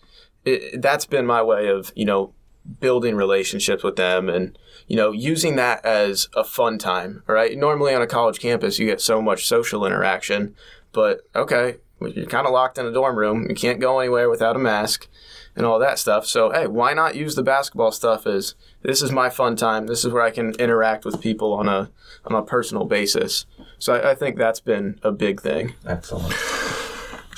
[0.44, 2.34] it, that's been my way of you know
[2.80, 4.58] building relationships with them and
[4.90, 7.58] you know using that as a fun time all right?
[7.58, 10.56] Normally on a college campus you get so much social interaction
[10.92, 13.46] but okay you're kind of locked in a dorm room.
[13.50, 15.08] You can't go anywhere without a mask
[15.56, 16.26] and all that stuff.
[16.26, 19.88] So hey why not use the basketball stuff as this is my fun time.
[19.88, 21.90] This is where i can interact with people on a
[22.26, 23.46] on a personal basis.
[23.78, 25.76] So I, I think that's been a big thing.
[25.86, 26.34] Excellent.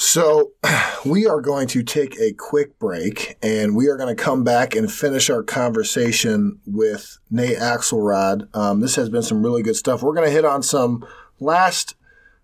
[0.03, 0.53] So,
[1.05, 4.75] we are going to take a quick break and we are going to come back
[4.75, 8.47] and finish our conversation with Nate Axelrod.
[8.55, 10.01] Um, this has been some really good stuff.
[10.01, 11.05] We're going to hit on some
[11.39, 11.93] last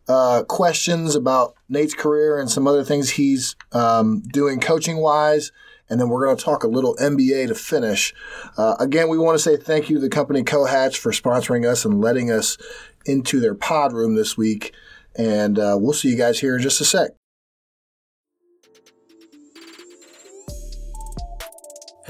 [0.08, 5.52] uh, questions about Nate's career and some other things he's um, doing coaching wise.
[5.90, 8.14] And then we're going to talk a little NBA to finish.
[8.56, 11.86] Uh, again, we want to say thank you to the company Cohatch for sponsoring us
[11.86, 12.56] and letting us
[13.08, 14.76] into their pod room this week.
[15.18, 17.14] And uh, we'll see you guys here in just a sec.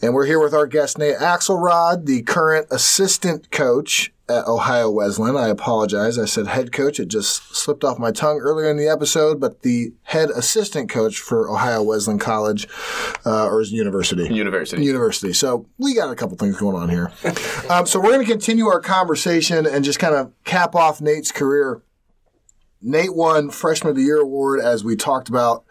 [0.00, 5.36] And we're here with our guest, Nate Axelrod, the current assistant coach at Ohio Wesleyan.
[5.36, 6.18] I apologize.
[6.18, 7.00] I said head coach.
[7.00, 11.18] It just slipped off my tongue earlier in the episode, but the head assistant coach
[11.18, 12.68] for Ohio Wesleyan College,
[13.26, 14.32] uh, or university.
[14.32, 14.84] University.
[14.84, 15.32] University.
[15.32, 17.10] So we got a couple things going on here.
[17.70, 21.32] um, so we're going to continue our conversation and just kind of cap off Nate's
[21.32, 21.82] career.
[22.84, 25.64] Nate won Freshman of the Year award, as we talked about,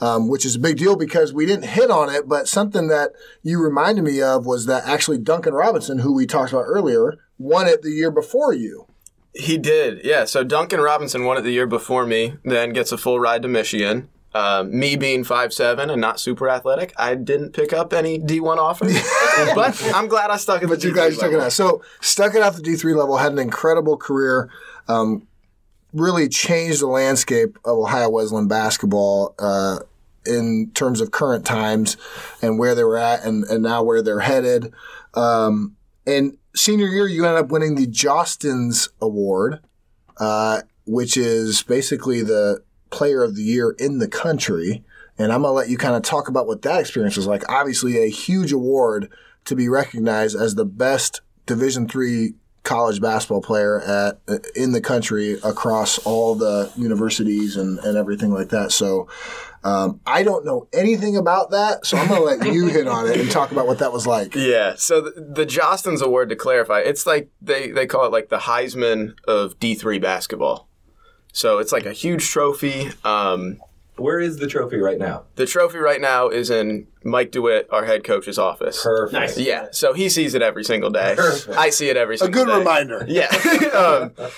[0.00, 2.28] um, which is a big deal because we didn't hit on it.
[2.28, 3.10] But something that
[3.42, 7.66] you reminded me of was that actually Duncan Robinson, who we talked about earlier, won
[7.66, 8.86] it the year before you.
[9.34, 10.24] He did, yeah.
[10.24, 13.48] So Duncan Robinson won it the year before me, then gets a full ride to
[13.48, 14.08] Michigan.
[14.32, 18.58] Uh, me being five seven and not super athletic, I didn't pick up any D1
[18.58, 18.92] offers.
[19.56, 20.68] but I'm glad I stuck it.
[20.68, 21.52] But you guys stuck it out.
[21.52, 24.48] So stuck it out the D3 level, had an incredible career.
[24.86, 25.26] Um,
[25.92, 29.80] really changed the landscape of Ohio Wesleyan basketball uh,
[30.26, 31.96] in terms of current times
[32.42, 34.72] and where they were at, and, and now where they're headed.
[35.14, 35.76] Um,
[36.06, 39.60] and senior year, you ended up winning the Jostens Award,
[40.18, 44.84] uh, which is basically the player of the year in the country.
[45.18, 47.48] And I'm going to let you kind of talk about what that experience was like.
[47.48, 49.10] Obviously, a huge award
[49.44, 54.20] to be recognized as the best Division three college basketball player at
[54.54, 58.70] in the country across all the universities and, and everything like that.
[58.72, 59.08] So
[59.62, 63.06] um, I don't know anything about that, so I'm going to let you hit on
[63.06, 64.34] it and talk about what that was like.
[64.34, 64.74] Yeah.
[64.76, 68.38] So the, the Jostens Award, to clarify, it's like they, they call it like the
[68.38, 70.68] Heisman of D3 basketball.
[71.32, 72.90] So it's like a huge trophy.
[73.04, 73.60] Um,
[74.00, 75.24] Where is the trophy right now?
[75.36, 78.82] the trophy right now is in Mike DeWitt, our head coach's office.
[78.82, 79.12] Perfect.
[79.12, 79.38] Nice.
[79.38, 79.68] Yeah.
[79.72, 81.14] So he sees it every single day.
[81.16, 81.56] Perfect.
[81.56, 82.50] I see it every single day.
[82.50, 82.90] A single good day.
[82.90, 83.06] reminder.
[83.08, 84.10] Yeah.
[84.20, 84.30] um,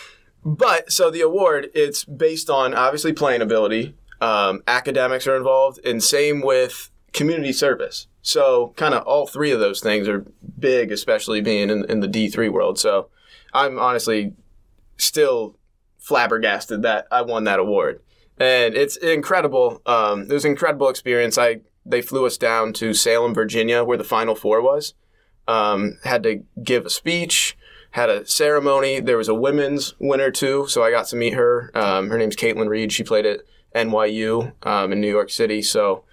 [0.45, 3.95] but so the award, it's based on obviously playing ability.
[4.21, 8.07] Um, academics are involved, and same with community service.
[8.23, 10.25] So kind of all three of those things are
[10.59, 12.79] big, especially being in, in the D three world.
[12.79, 13.09] So
[13.53, 14.35] I'm honestly
[14.97, 15.57] still
[15.99, 18.01] flabbergasted that I won that award,
[18.43, 19.81] and it's incredible.
[19.87, 21.39] Um, it was an incredible experience.
[21.39, 24.95] I they flew us down to Salem, Virginia, where the Final Four was.
[25.49, 27.57] Um, had to give a speech,
[27.93, 29.01] had a ceremony.
[29.01, 31.71] There was a women's winner too, so I got to meet her.
[31.75, 32.93] Um, her name's Caitlin Reed.
[32.93, 33.41] She played at
[33.75, 35.63] NYU um, in New York City.
[35.63, 36.05] So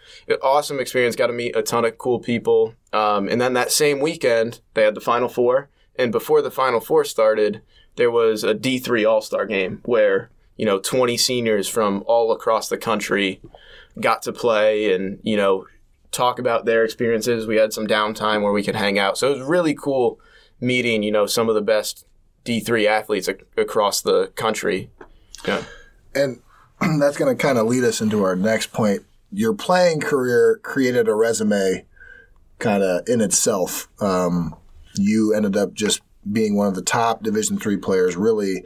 [0.42, 1.15] awesome experience.
[1.15, 2.74] Got to meet a ton of cool people.
[2.94, 5.70] Um, and then that same weekend, they had the Final Four.
[5.96, 7.62] And before the Final Four started,
[7.96, 12.67] there was a D3 All Star game where, you know, 20 seniors from all across
[12.67, 13.39] the country
[14.02, 15.65] got to play and, you know,
[16.12, 17.48] talk about their experiences.
[17.48, 19.17] We had some downtime where we could hang out.
[19.17, 20.19] So it was really cool
[20.60, 22.06] meeting, you know, some of the best
[22.43, 24.91] D3 athletes ac- across the country.
[25.48, 25.63] Yeah.
[26.13, 26.41] And
[27.00, 29.04] that's going to kind of lead us into our next point.
[29.32, 31.86] Your playing career created a resume
[32.58, 33.88] kind of in itself.
[34.02, 34.54] Um,
[34.95, 38.65] you ended up just being one of the top Division three players, really,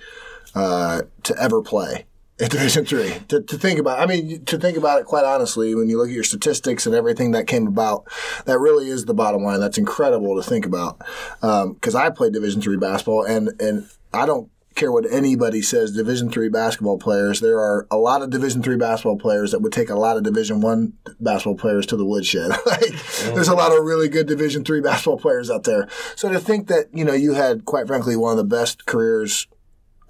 [0.55, 2.05] uh, to ever play
[2.39, 3.13] in Division three.
[3.29, 6.09] To, to think about, I mean, to think about it, quite honestly, when you look
[6.09, 8.07] at your statistics and everything that came about,
[8.45, 9.59] that really is the bottom line.
[9.59, 10.99] That's incredible to think about.
[11.41, 16.31] Because I played Division three basketball, and and I don't care what anybody says division
[16.31, 19.89] three basketball players there are a lot of division three basketball players that would take
[19.89, 22.91] a lot of division one basketball players to the woodshed like
[23.35, 26.67] there's a lot of really good division three basketball players out there so to think
[26.67, 29.47] that you know you had quite frankly one of the best careers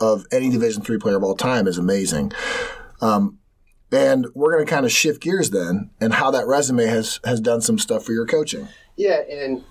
[0.04, 2.34] of any division three player of all time is amazing.
[3.02, 3.40] Um,
[3.92, 7.40] and we're going to kind of shift gears then and how that resume has has
[7.40, 8.68] done some stuff for your coaching.
[8.98, 9.64] Yeah, and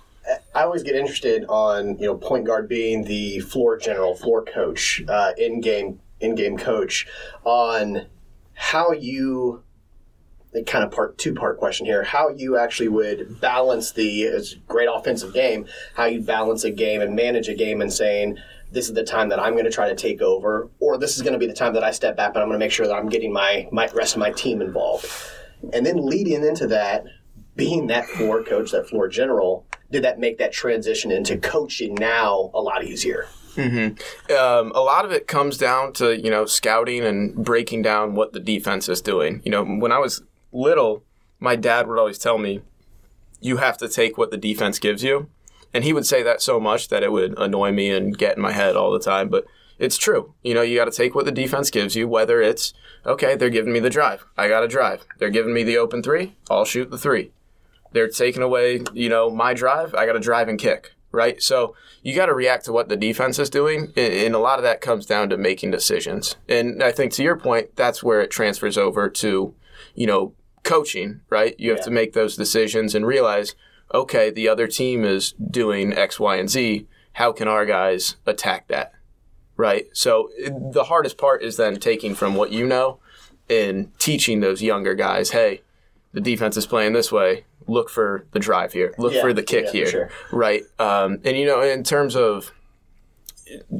[0.55, 5.03] I always get interested on you know point guard being the floor general, floor coach,
[5.09, 7.07] uh, in game in game coach,
[7.45, 8.07] on
[8.55, 9.65] how you
[10.67, 14.87] kind of part two part question here how you actually would balance the it's great
[14.93, 15.65] offensive game
[15.95, 18.37] how you balance a game and manage a game and saying
[18.73, 21.23] this is the time that I'm going to try to take over or this is
[21.23, 22.87] going to be the time that I step back but I'm going to make sure
[22.87, 25.07] that I'm getting my my rest of my team involved.
[25.73, 27.05] And then leading into that
[27.55, 32.51] being that floor coach that floor general did that make that transition into coaching now
[32.55, 33.27] a lot easier?
[34.31, 38.33] Um, a lot of it comes down to you know scouting and breaking down what
[38.33, 39.43] the defense is doing.
[39.45, 41.05] You know, when I was little,
[41.39, 42.63] my dad would always tell me,
[43.41, 45.29] "You have to take what the defense gives you,"
[45.75, 48.43] and he would say that so much that it would annoy me and get in
[48.43, 49.29] my head all the time.
[49.29, 49.45] But
[49.79, 50.35] it's true.
[50.43, 52.73] You know, you got to take what the defense gives you, whether it's
[53.05, 55.05] okay, they're giving me the drive, I got to drive.
[55.19, 57.33] They're giving me the open three, I'll shoot the three.
[57.93, 61.43] They're taking away, you know, my drive, I got to drive and kick right?
[61.43, 64.63] So you got to react to what the defense is doing, and, a lot of
[64.63, 66.37] that comes down to making decisions.
[66.49, 69.55] And I think to your point, that's where it transfers over to,
[69.95, 70.33] you know,
[70.63, 71.55] coaching, right?
[71.59, 71.85] You have Yeah.
[71.85, 73.55] to make those decisions and realize,
[73.93, 76.87] okay, the other team is doing X, Y, and Z.
[77.15, 78.93] How can our guys attack that?
[79.57, 79.87] Right.
[79.93, 82.99] So it- the hardest part is then taking from what you know
[83.51, 85.63] and teaching those younger guys, hey,
[86.13, 87.45] the defense is playing this way.
[87.67, 88.95] Look for the drive here.
[88.99, 89.87] Look Yeah, for the kick yeah, here.
[89.87, 90.11] sure.
[90.33, 90.63] Right.
[90.79, 92.53] Um, and, you know, in terms of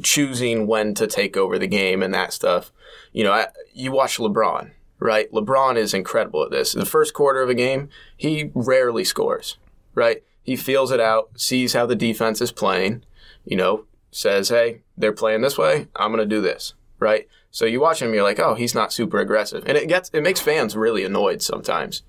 [0.03, 2.71] choosing when to take over the game and that stuff,
[3.11, 5.31] you know, I, you watch LeBron, right?
[5.31, 6.73] LeBron is incredible at this.
[6.73, 9.57] The first quarter of a game, he rarely scores,
[9.95, 10.23] right?
[10.43, 13.03] He feels it out, sees how the defense is playing,
[13.45, 15.87] you know, says, hey, they're playing this way.
[15.95, 17.27] I'm going to do this, right?
[17.51, 19.63] So you watch him, you're like, oh, he's not super aggressive.
[19.67, 22.03] And it gets, it makes fans really annoyed sometimes.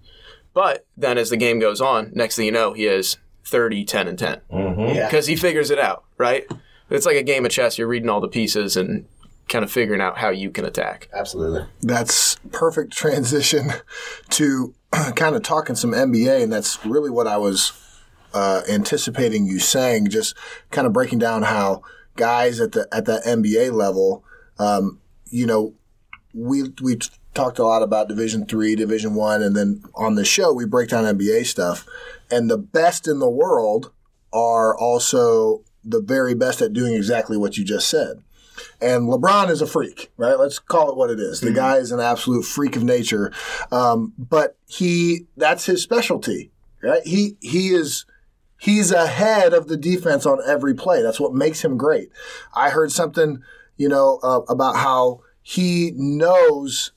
[0.52, 4.08] But then as the game goes on, next thing you know, he has 30, 10,
[4.08, 4.94] and 10 mm-hmm.
[4.94, 6.46] yeah because he figures it out, right?
[6.90, 7.76] It's like a game of chess.
[7.76, 9.06] You're reading all the pieces and
[9.48, 11.08] kind of figuring out how you can attack.
[11.12, 13.70] absolutely that's perfect transition
[14.30, 14.74] to
[15.16, 17.72] kind of talking some NBA, and that's really what I was
[18.32, 20.34] uh, anticipating you saying, just
[20.70, 21.82] kind of breaking down how
[22.16, 24.24] guys at the at that NBA level,
[24.58, 25.74] um, you know,
[26.32, 26.98] we we
[27.32, 30.90] talked a lot about Division three, Division one, and then on the show we break
[30.90, 31.86] down NBA stuff,
[32.30, 33.92] and the best in the world
[34.32, 38.22] are also the very best at doing exactly what you just said.
[38.80, 40.38] And LeBron is a freak, right?
[40.38, 41.40] Let's call it what it is.
[41.40, 41.56] The Mm-hmm.
[41.56, 43.32] guy is an absolute freak of nature.
[43.70, 46.50] Um, but he, that's his specialty,
[46.82, 47.02] right?
[47.04, 48.06] He, he is,
[48.58, 51.02] he's ahead of the defense on every play.
[51.02, 52.10] That's what makes him great.
[52.54, 53.42] I heard something,
[53.76, 56.92] you know, uh, about how he knows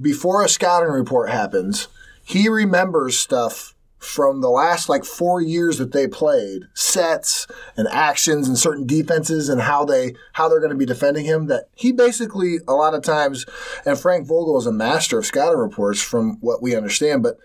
[0.00, 1.88] before a scouting report happens,
[2.24, 3.74] he remembers stuff
[4.06, 7.46] from the last like four years that they played, sets
[7.76, 11.46] and actions and certain defenses and how they how they're going to be defending him.
[11.46, 13.44] That he basically a lot of times,
[13.84, 17.36] and Frank Vogel is a master of scouting reports from what we understand, but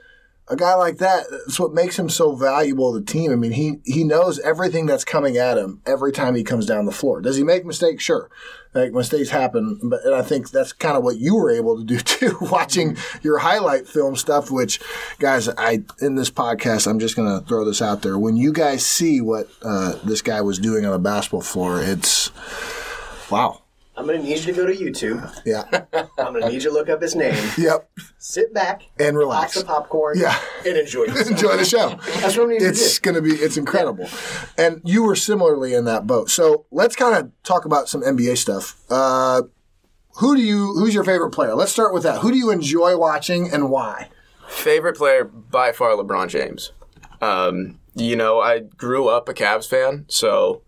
[0.48, 3.32] a guy like that, that's what makes him so valuable to the team.
[3.32, 6.86] I mean, he he knows everything that's coming at him every time he comes down
[6.86, 7.22] the floor.
[7.22, 8.04] Does he make mistakes?
[8.04, 8.30] Sure,
[8.74, 11.84] like mistakes happen, but and I think that's kind of what you were able to
[11.84, 14.52] do too, watching your highlight film stuff.
[14.52, 14.80] Which,
[15.20, 18.18] guys, I in this podcast, I'm just gonna throw this out there.
[18.18, 22.32] When you guys see what uh, this guy was doing on the basketball floor, it's
[23.30, 23.61] wow.
[23.98, 25.42] I'm going to need you to go to YouTube.
[25.46, 25.64] Yeah.
[26.18, 27.89] I'm going to need you to look up his name, yep.
[28.18, 29.56] sit back, And relax.
[29.56, 30.39] box of popcorn, Yeah.
[30.66, 31.28] and enjoy yourself.
[31.32, 32.00] enjoy the show.
[32.22, 33.12] That's what we need to It's do.
[33.12, 34.08] going to be it's incredible.
[34.58, 36.30] And you were similarly in that boat.
[36.30, 38.82] So let's kind of talk about some NBA stuff.
[38.89, 39.44] Uh,
[40.16, 41.54] who do you who's your favorite player?
[41.56, 42.20] Let's start with that.
[42.22, 44.10] Who do you enjoy watching and why?
[44.48, 46.72] Favorite player by far, LeBron James.
[47.22, 50.64] Um, you know, I grew up a Cavs fan, so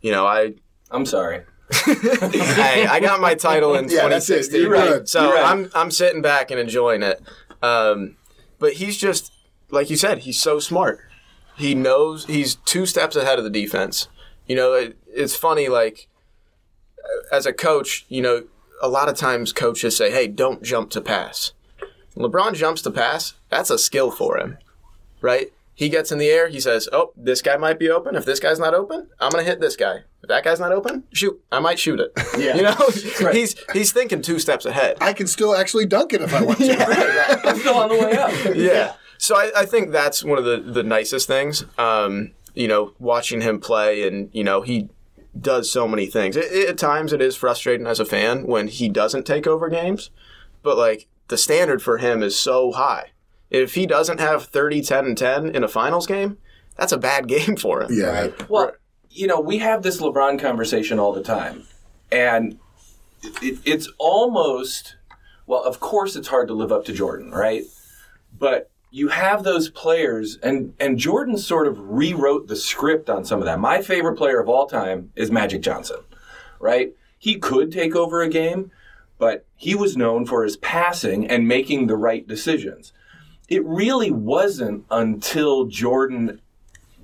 [0.00, 0.54] you know, I
[0.90, 1.42] I'm sorry.
[1.72, 4.60] I, I got my title in Yeah, 2016.
[4.60, 5.08] You're right.
[5.08, 5.44] So right.
[5.44, 7.22] I'm I'm sitting back and enjoying it.
[7.62, 8.16] Um,
[8.58, 9.32] but he's just
[9.70, 11.00] like you said, he's so smart.
[11.56, 14.08] He knows he's two steps ahead of the defense.
[14.46, 16.08] You know, it, it's funny like
[17.32, 18.44] as a coach, you know,
[18.82, 21.52] a lot of times coaches say, "Hey, don't jump to pass."
[22.16, 23.34] LeBron jumps to pass.
[23.48, 24.58] That's a skill for him,
[25.20, 25.52] right?
[25.74, 26.48] He gets in the air.
[26.48, 28.14] He says, "Oh, this guy might be open.
[28.14, 30.04] If this guy's not open, I'm gonna hit this guy.
[30.22, 32.56] If that guy's not open, shoot, I might shoot it." Yeah.
[32.56, 34.98] you know, he's he's thinking two steps ahead.
[35.00, 36.76] I can still actually dunk it if I want to.
[37.48, 38.32] I'm still on the way up.
[38.56, 38.94] yeah.
[39.18, 41.64] So I, I think that's one of the, the nicest things.
[41.78, 44.88] Um, you know, watching him play and, you know, he
[45.40, 46.36] does so many things.
[46.36, 49.68] It, it- at times it is frustrating as a fan when he doesn't take over
[49.68, 50.10] games,
[50.62, 53.10] but like the standard for him is so high.
[53.50, 56.38] If he doesn't have 30, 10, and 10 in a finals game,
[56.76, 57.90] that's a bad game for him.
[57.92, 58.06] Yeah.
[58.06, 58.50] Right?
[58.50, 58.72] Well,
[59.10, 61.64] you know, we have this LeBron conversation all the time,
[62.10, 62.58] and
[63.40, 64.96] it, it's almost
[65.46, 65.62] well.
[65.62, 67.62] Of course, it's hard to live up to Jordan, right?
[68.36, 73.38] But you have those players, and and Jordan sort of rewrote the script on some
[73.38, 73.60] of that.
[73.60, 75.98] My favorite player of all time is Magic Johnson,
[76.58, 76.92] right?
[77.18, 78.70] He could take over a game,
[79.18, 82.92] but he was known for his passing and making the right decisions.
[83.48, 86.40] It really wasn't until Jordan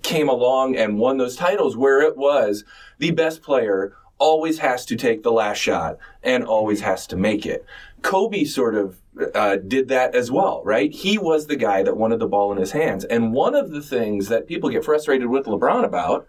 [0.02, 2.64] came along and won those titles where it was
[2.98, 7.44] the best player always has to take the last shot and always has to make
[7.46, 7.64] it.
[8.02, 9.00] Kobe sort of
[9.34, 10.92] uh, did that as well, right?
[10.92, 13.04] He was the guy that wanted the ball in his hands.
[13.04, 16.26] And one of the things that people get frustrated with LeBron about,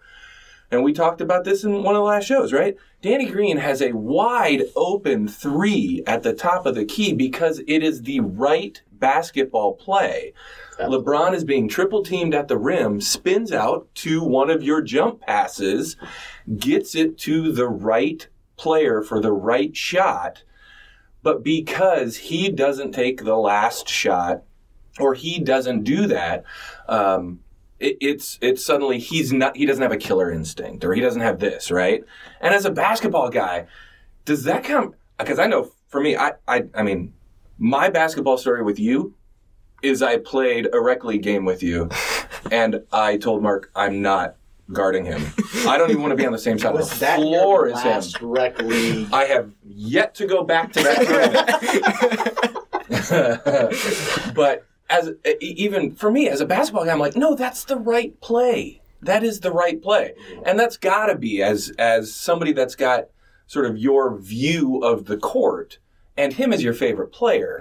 [0.72, 2.76] and we talked about this in one of the last shows, right?
[3.02, 7.82] Danny Green has a wide open three at the top of the key because it
[7.82, 10.32] is the right basketball play.
[10.80, 15.20] LeBron is being triple teamed at the rim, spins out to one of your jump
[15.20, 15.96] passes,
[16.56, 20.42] gets it to the right player for the right shot.
[21.22, 24.42] But because he doesn't take the last shot,
[24.98, 26.44] or he doesn't do that,
[26.88, 27.40] um,
[27.82, 31.20] it, it's it's suddenly he's not he doesn't have a killer instinct, or he doesn't
[31.20, 32.04] have this right.
[32.40, 33.66] And as a basketball guy,
[34.24, 34.94] does that come?
[35.18, 37.12] Because I know for me, I, I I mean,
[37.58, 39.14] my basketball story with you
[39.82, 41.90] is I played a rec league game with you,
[42.50, 44.36] and I told Mark I'm not
[44.72, 45.20] guarding him.
[45.66, 48.28] I don't even want to be on the same side of the floor as him.
[48.28, 49.08] rec league?
[49.12, 51.48] I have yet to go back to that tournament.
[54.34, 55.10] but as
[55.40, 58.80] even for me as a basketball guy, I'm like, no, that's the right play.
[59.00, 60.14] That is the right play,
[60.46, 63.08] and that's got to be as as somebody that's got
[63.46, 65.78] sort of your view of the court
[66.16, 67.58] and him as your favorite player.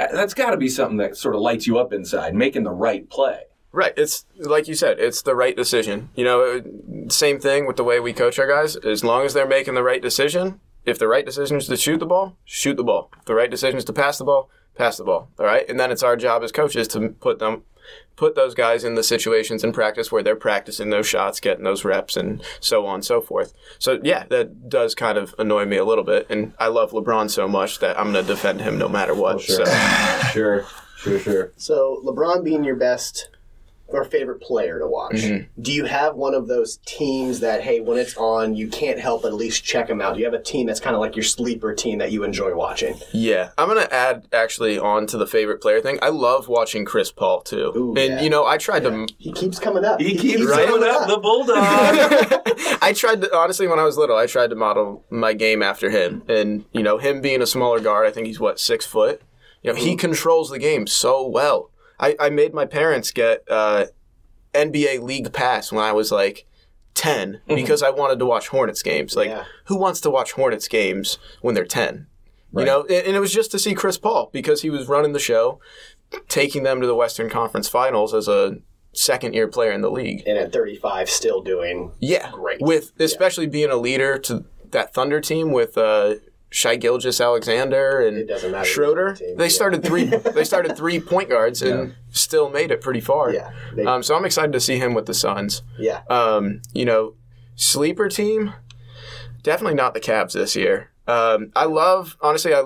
[0.00, 2.70] uh, That's got to be something that sort of lights you up inside, making the
[2.70, 3.42] right play.
[3.70, 3.92] Right.
[3.96, 6.08] It's like you said, it's the right decision.
[6.14, 6.62] You know,
[7.08, 8.76] same thing with the way we coach our guys.
[8.76, 11.98] As long as they're making the right decision, if the right decision is to shoot
[11.98, 13.10] the ball, shoot the ball.
[13.18, 15.28] If the right decision is to pass the ball, pass the ball.
[15.38, 15.68] All right.
[15.68, 17.62] And then it's our job as coaches to put them,
[18.16, 21.84] put those guys in the situations in practice where they're practicing those shots, getting those
[21.84, 23.52] reps, and so on and so forth.
[23.78, 26.26] So yeah, that does kind of annoy me a little bit.
[26.30, 29.36] And I love LeBron so much that I'm going to defend him no matter what.
[29.36, 29.66] Oh, sure.
[29.66, 29.72] So
[30.32, 30.66] Sure,
[30.96, 31.52] sure, sure.
[31.56, 33.28] So LeBron being your best
[33.94, 35.60] or favorite player to watch, Mm-hmm.
[35.62, 39.22] do you have one of those teams that hey, when it's on, you can't help
[39.22, 40.14] but at least check them out?
[40.14, 42.54] Do you have a team that's kind of like your sleeper team that you enjoy
[42.54, 42.94] watching?
[43.12, 45.98] yeah, I'm going to add actually on to the favorite player thing.
[46.02, 47.72] I love watching Chris Paul too.
[47.76, 48.20] Ooh, and yeah.
[48.22, 50.00] you know, I tried to He keeps coming up.
[50.00, 50.66] He keeps Right.
[50.66, 51.56] coming up the bulldog.
[52.82, 55.90] I tried to honestly when I was little, I tried to model my game after
[55.90, 59.22] him, and you know, him being a smaller guard, I think he's what six foot.
[59.62, 61.70] You know, he controls the game so well.
[62.02, 63.86] I, I made my parents get uh,
[64.52, 66.46] NBA League Pass when I was like
[66.94, 69.16] 10 because I wanted to watch Hornets games.
[69.16, 69.44] Like, Yeah.
[69.66, 72.06] who wants to watch Hornets games when they're ten?
[72.54, 75.18] You know, and, it was just to see Chris Paul because he was running the
[75.18, 75.58] show,
[76.28, 78.56] taking them to the Western Conference Finals as a
[78.92, 80.22] second year player in the league.
[80.26, 82.60] and at 35, still doing Yeah, Great.
[82.60, 86.16] With especially being a leader to that Thunder team with uh,
[86.52, 89.14] Shai Gilgeous-Alexander and It doesn't matter who's Schroeder.
[89.18, 89.48] the They yeah.
[89.48, 90.04] started three.
[90.34, 93.32] they started three point guards and still made it pretty far.
[93.32, 95.62] Yeah, they- um, so I'm excited to see him with the Suns.
[95.78, 96.02] yeah.
[96.10, 97.14] Um, you know,
[97.56, 98.52] sleeper team,
[99.42, 100.90] definitely not the Cavs this year.
[101.06, 102.54] Um, I love honestly.
[102.54, 102.62] I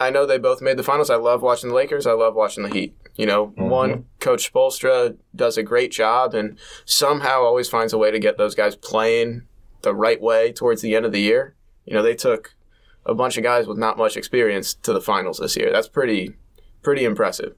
[0.00, 1.10] I know they both made the finals.
[1.10, 2.06] I love watching the Lakers.
[2.06, 2.96] I love watching the Heat.
[3.14, 8.10] You know, one Coach Spoelstra does a great job and somehow always finds a way
[8.10, 9.42] to get those guys playing
[9.82, 11.54] the right way towards the end of the year.
[11.84, 12.54] You know, they took
[13.06, 15.70] a bunch of guys with not much experience to the finals this year.
[15.72, 16.34] That's pretty
[16.82, 17.54] pretty impressive.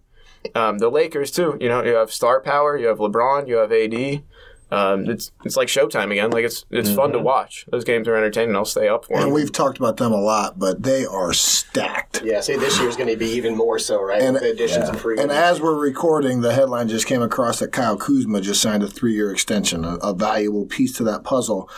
[0.54, 1.56] Um, the Lakers too.
[1.60, 2.76] You know, you have star power.
[2.76, 3.48] You have LeBron.
[3.48, 4.22] You have AD.
[4.70, 6.30] Um, it's it's like Showtime again.
[6.30, 7.64] Like it's it's fun to watch.
[7.70, 8.56] Those games are entertaining.
[8.56, 9.32] I'll stay up for And them.
[9.32, 12.22] we've talked about them a lot, but they are stacked.
[12.24, 14.20] Yeah, say this year's going to be even more so, right?
[14.20, 17.72] And- the additions of free And as we're recording, the headline just came across that
[17.72, 21.68] Kyle Kuzma just signed a three-year extension, a, a valuable piece to that puzzle.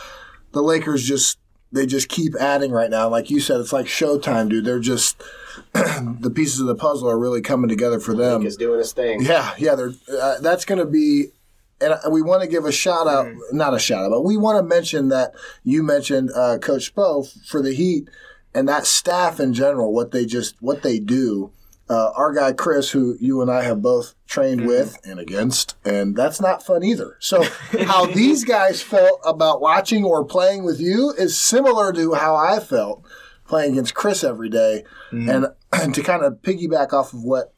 [0.53, 1.37] The Lakers just
[1.71, 3.09] they just keep adding right now.
[3.09, 4.65] Like you said, it's like Showtime, dude.
[4.65, 5.21] They're just
[5.73, 8.45] the pieces of the puzzle are really coming together for them.
[8.45, 9.21] is doing his thing.
[9.21, 9.75] Yeah, yeah.
[9.75, 11.27] They're, uh, that's going to be,
[11.81, 14.57] and we want to give a shout out, not a shout out, but we want
[14.57, 18.09] to mention that you mentioned uh, Coach Spo for the Heat
[18.53, 21.51] and that staff in general, what they just what they do.
[21.89, 26.15] Uh, our guy Chris, who you and I have both trained with and against, and
[26.15, 27.15] that's not fun either.
[27.19, 27.43] So,
[27.85, 32.59] how these guys felt about watching or playing with you is similar to how I
[32.59, 33.05] felt
[33.45, 34.83] playing against Chris every day.
[35.11, 37.53] And, and to kind of piggyback off of what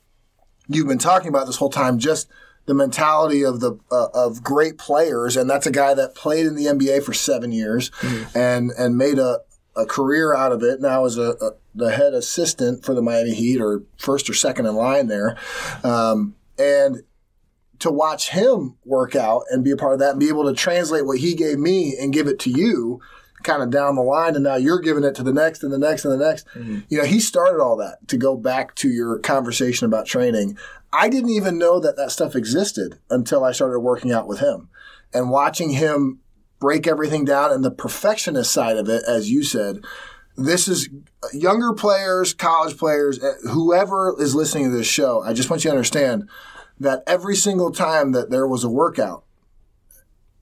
[0.67, 2.29] you've been talking about this whole time, just
[2.67, 6.53] the mentality of the uh, of great players, and that's a guy that played in
[6.53, 7.89] the NBA for seven years
[8.35, 9.39] and and made a,
[9.75, 10.81] a career out of it.
[10.81, 14.65] Now as a, a the head assistant for the Miami Heat, or first or second
[14.65, 15.37] in line there,
[15.83, 17.03] um, and
[17.79, 20.53] to watch him work out and be a part of that and be able to
[20.53, 22.99] translate what he gave me and give it to you
[23.43, 25.77] kind of down the line and now you're giving it to the next and the
[25.77, 26.45] next and the next.
[26.89, 30.57] You know he started all that to go back to your conversation about training.
[30.91, 34.69] I didn't even know that that stuff existed until i started working out with him.
[35.13, 36.19] And watching him
[36.59, 39.83] break everything down and the perfectionist side of it as you said
[40.35, 40.89] this is
[41.33, 45.69] younger players college players eh, whoever is listening to this show i just want you
[45.69, 46.27] to understand
[46.79, 49.23] that every single time that there was a workout,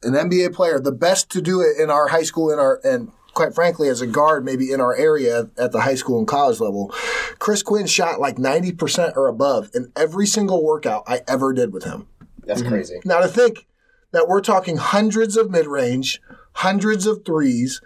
[0.04, 3.12] an NBA player, the best to do it in our high school, in our and
[3.34, 6.60] quite frankly, as a guard, maybe in our area at the high school and college
[6.60, 6.94] level,
[7.40, 11.74] Chris Quinn shot like ninety percent or above in every single workout I ever did
[11.74, 12.08] with him.
[12.44, 13.02] That's crazy.
[13.04, 13.66] Now to think
[14.12, 16.22] that we're talking hundreds of mid range,
[16.54, 17.82] hundreds of threes,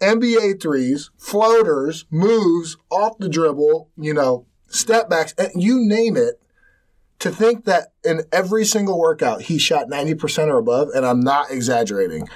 [0.00, 6.40] NBA threes, floaters, moves, off the dribble, you know, step backs, and you name it.
[7.20, 11.50] To think that in every single workout he shot 90% or above, and I'm not
[11.50, 12.28] exaggerating,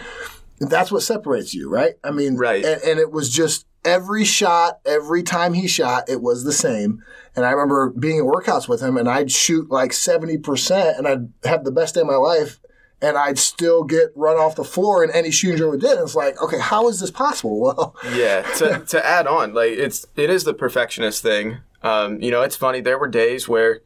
[0.61, 1.95] that's what separates you, right?
[2.03, 2.65] I mean, Right.
[2.65, 7.03] And, and it was just every shot, every time he shot, it was the same.
[7.37, 11.29] And I remember being in workouts with him, and I'd shoot like 70%, and I'd
[11.45, 12.61] have the best day of my life,
[13.01, 15.93] and I'd still get run off the floor in any shooting drill we did.
[15.93, 17.61] And it's like, okay, how is this possible?
[17.61, 21.59] Well, Yeah, to, to add on, like it's it is the perfectionist thing.
[21.83, 22.81] Um, you know, it's funny.
[22.81, 23.81] There were days where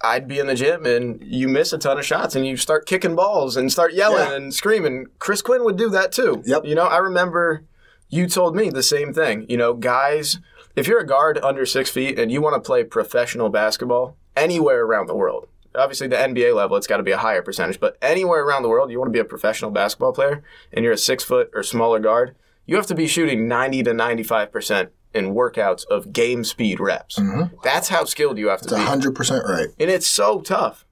[0.00, 2.86] I'd be in the gym and you miss a ton of shots and you start
[2.86, 4.36] kicking balls and start yelling Yeah.
[4.36, 5.06] and screaming.
[5.18, 6.40] Chris Quinn would do that too.
[6.46, 6.66] Yep.
[6.66, 7.64] You know, I remember
[8.08, 9.44] you told me the same thing.
[9.48, 10.38] You know, guys,
[10.76, 14.84] if you're a guard under six feet and you want to play professional basketball anywhere
[14.84, 15.48] around the world,
[15.78, 18.68] obviously the NBA level, it's got to be a higher percentage, but anywhere around the
[18.68, 21.62] world, you want to be a professional basketball player and you're a six foot or
[21.62, 22.34] smaller guard,
[22.66, 27.18] you have to be shooting 90 to 95% in workouts of game speed reps.
[27.18, 27.56] Mm-hmm.
[27.64, 29.10] That's how skilled you have to it's be.
[29.10, 29.68] 100% right.
[29.80, 30.84] And it's so tough.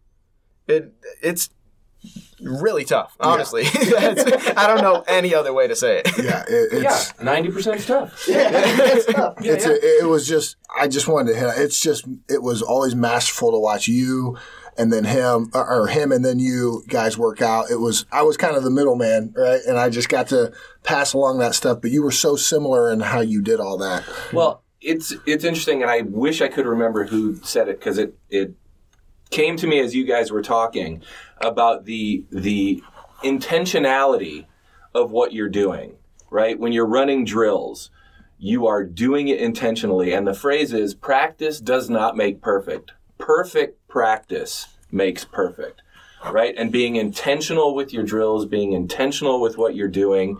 [0.66, 1.50] it it's
[2.40, 3.16] really tough.
[3.20, 6.08] Honestly, That's- I don't know any other way to say it.
[6.22, 8.26] Yeah, it, it's ninety percent tough.
[8.28, 9.34] Yeah, it's tough.
[9.40, 11.48] it's A, it was just I just wanted to hit.
[11.58, 14.36] It's just it was always masterful to watch you
[14.78, 17.70] and then him or, or him and then you guys work out.
[17.70, 19.60] It was I was kind of the middleman, right?
[19.66, 20.52] And I just got to
[20.82, 21.80] pass along that stuff.
[21.80, 24.04] But you were so similar in how you did all that.
[24.32, 28.16] Well, it's it's interesting, and I wish I could remember who said it because it
[28.30, 28.54] it
[29.30, 31.02] came to me as you guys were talking
[31.38, 32.82] about the the
[33.22, 34.46] intentionality
[34.94, 35.96] of what you're doing.
[36.30, 37.90] Right when you're running drills,
[38.38, 42.92] you are doing it intentionally, and the phrase is practice does not make perfect.
[43.18, 45.82] Perfect practice makes perfect.
[46.30, 50.38] Right, and being intentional with your drills, being intentional with what you're doing,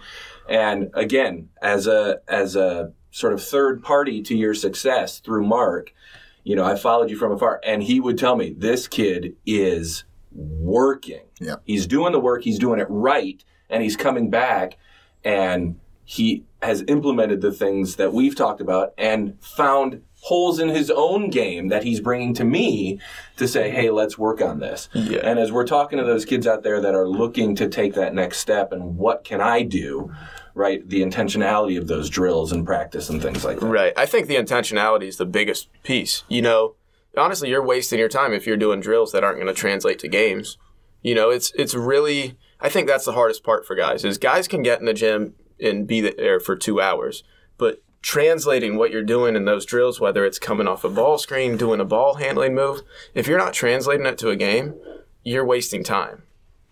[0.49, 5.95] and again, as a as a sort of third party to your success through Mark,
[6.43, 10.05] you know, I followed you from afar, and he would tell me this kid is
[10.33, 11.22] working.
[11.41, 11.57] Yeah.
[11.64, 14.79] He's doing the work, he's doing it right, and he's coming back,
[15.24, 20.91] and he has implemented the things that we've talked about and found holes in his
[20.91, 22.99] own game that he's bringing to me
[23.37, 24.89] to say, hey, let's work on this.
[24.93, 25.20] Yeah.
[25.22, 28.12] And as we're talking to those kids out there that are looking to take that
[28.12, 30.12] next step and what can I do,
[30.53, 30.87] right?
[30.89, 33.66] The intentionality of those drills and practice and things like that.
[33.66, 33.93] Right.
[33.97, 36.24] I think the intentionality is the biggest piece.
[36.27, 36.74] You know,
[37.16, 40.09] honestly, you're wasting your time if you're doing drills that aren't going to translate to
[40.09, 40.59] games.
[41.03, 42.37] You know, it's it's really.
[42.61, 45.35] I think that's the hardest part for guys is guys can get in the gym
[45.61, 47.22] and be there for two hours,
[47.59, 51.57] but translating what you're doing in those drills, whether it's coming off a ball screen,
[51.57, 52.83] doing a ball handling move,
[53.15, 54.77] if you're not translating it to a game,
[55.25, 56.23] you're wasting time,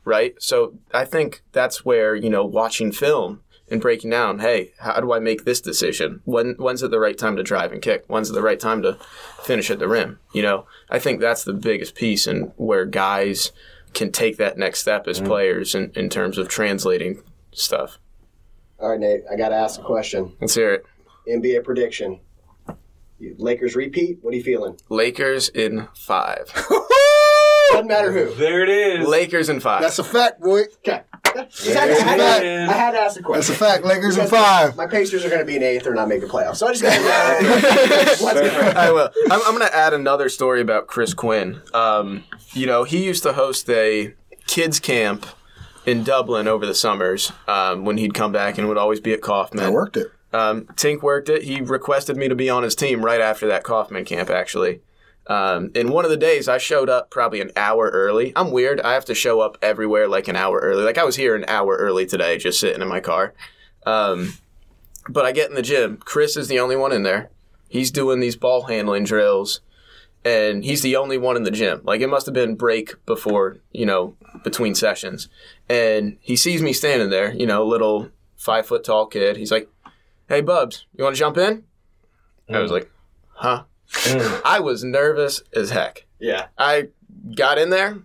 [0.05, 0.41] right?
[0.41, 5.13] So I think that's where you know watching film and breaking down, hey, how do
[5.13, 6.21] I make this decision?
[6.25, 8.05] When when's it the right time to drive and kick?
[8.07, 8.97] When's it the right time to
[9.43, 10.21] finish at the rim?
[10.33, 13.51] You know, I think that's the biggest piece and where guys
[13.93, 15.27] can take that next step as mm-hmm.
[15.27, 17.99] players in, in terms of translating stuff.
[18.79, 20.33] All right, Nate, I got to ask a question.
[20.41, 20.87] Let's hear it.
[21.29, 22.21] NBA prediction.
[23.19, 24.19] You- Lakers repeat?
[24.23, 24.77] What are you feeling?
[24.89, 26.53] Lakers in five.
[27.73, 28.35] Doesn't matter who.
[28.35, 29.09] There it is.
[29.09, 29.81] Lakers in five.
[29.83, 30.63] That's a fact, boy.
[30.79, 31.03] Okay.
[31.51, 33.41] Just had to- I, had to, I had to ask the question.
[33.41, 33.85] That's a fact.
[33.85, 34.77] Lakers in five.
[34.77, 36.57] My Pacers are going to be an eighth or not make the playoffs.
[36.57, 37.03] So I just got to
[38.23, 38.73] go.
[38.81, 39.11] I will.
[39.31, 41.61] I'm, I'm going to add another story about Chris Quinn.
[41.73, 44.15] Um, you know, he used to host a
[44.47, 45.27] kids camp
[45.87, 49.21] in Dublin over the summers um, when he'd come back and would always be at
[49.21, 49.65] Coffman.
[49.65, 50.13] I worked it.
[50.35, 51.45] Um, Tink worked it.
[51.45, 54.81] He requested me to be on his team right after that Coffman camp, actually.
[55.29, 58.33] Um, and one of the days I showed up probably an hour early.
[58.35, 58.81] I'm weird.
[58.81, 60.83] I have to show up everywhere like an hour early.
[60.83, 63.33] Like I was here an hour early today, just sitting in my car.
[63.87, 64.35] Um,
[65.09, 65.99] but I get in the gym.
[65.99, 67.31] Chris is the only one in there.
[67.69, 69.61] He's doing these ball handling drills,
[70.25, 71.81] and he's the only one in the gym.
[71.85, 75.29] Like it must have been break before, you know, between sessions.
[75.69, 79.37] And he sees me standing there, you know, little five foot tall kid.
[79.37, 79.69] He's like,
[80.29, 81.65] "Hey, Bubs, you want to jump in?"
[82.49, 82.91] I was like,
[83.29, 84.41] "Huh." Mm.
[84.45, 86.07] I was nervous as heck.
[86.19, 86.47] Yeah.
[86.59, 86.89] I
[87.35, 87.99] got in there,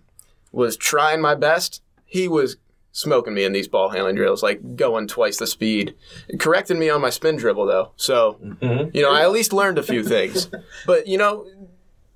[0.52, 1.82] was trying my best.
[2.04, 2.56] He was
[2.92, 5.94] smoking me in these ball handling drills, like going twice the speed.
[6.38, 8.94] Corrected me on my spin dribble though, so mm-hmm.
[8.96, 10.48] you know I at least learned a few things.
[10.86, 11.46] But you know,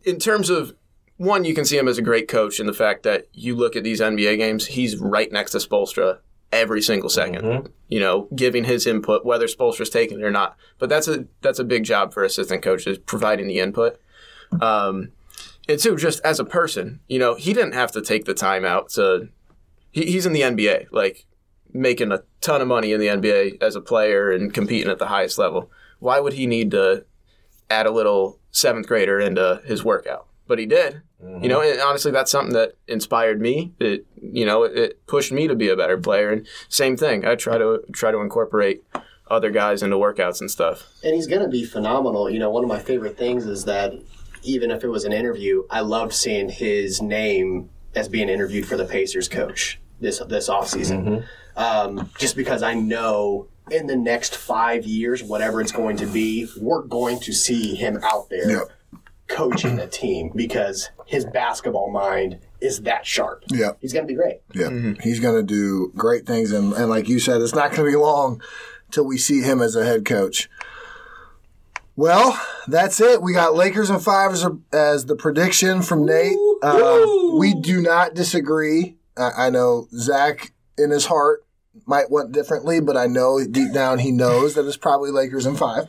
[0.04, 0.74] in terms of
[1.16, 3.76] one, you can see him as a great coach in the fact that you look
[3.76, 6.18] at these NBA games, he's right next to Spoelstra
[6.54, 10.56] every single 2nd You know, giving his input, whether Spoelstra's taking it or not.
[10.78, 14.00] But that's a that's a big job for assistant coaches, providing the input.
[14.60, 15.12] Um,
[15.68, 18.64] and two, just as a person, you know, he didn't have to take the time
[18.64, 19.28] out to.
[19.90, 21.26] He, he's in the NBA, like
[21.72, 25.06] making a ton of money in the NBA as a player and competing at the
[25.06, 25.70] highest level.
[25.98, 27.04] Why would he need to
[27.70, 30.26] add a little seventh grader into his workout?
[30.46, 31.02] But he did.
[31.40, 33.72] You know, and honestly, that's something that inspired me.
[33.80, 36.30] It, you know, it, it pushed me to be a better player.
[36.30, 38.84] And same thing, I try to try to incorporate
[39.30, 40.86] other guys into workouts and stuff.
[41.02, 42.28] And he's going to be phenomenal.
[42.28, 43.94] You know, one of my favorite things is that
[44.42, 48.76] even if it was an interview, I loved seeing his name as being interviewed for
[48.76, 51.24] the Pacers coach this this offseason.
[51.56, 56.48] Um, just because I know in the next five years, whatever it's going to be,
[56.60, 58.70] we're going to see him out there Yep.
[59.26, 63.44] Coaching a team because his basketball mind is that sharp.
[63.48, 63.72] Yeah.
[63.80, 64.40] He's going to be great.
[64.54, 67.84] Yeah, he's going to do great things, and, and like you said, it's not going
[67.84, 68.42] to be long
[68.90, 70.48] till we see him as a head coach.
[71.96, 73.22] Well, that's it.
[73.22, 76.36] We got Lakers and five as, a, as the prediction from Nate.
[76.62, 78.96] Um, we do not disagree.
[79.16, 81.44] I, I know Zach in his heart
[81.86, 85.58] might want differently, but I know deep down he knows that it's probably Lakers and
[85.58, 85.88] five.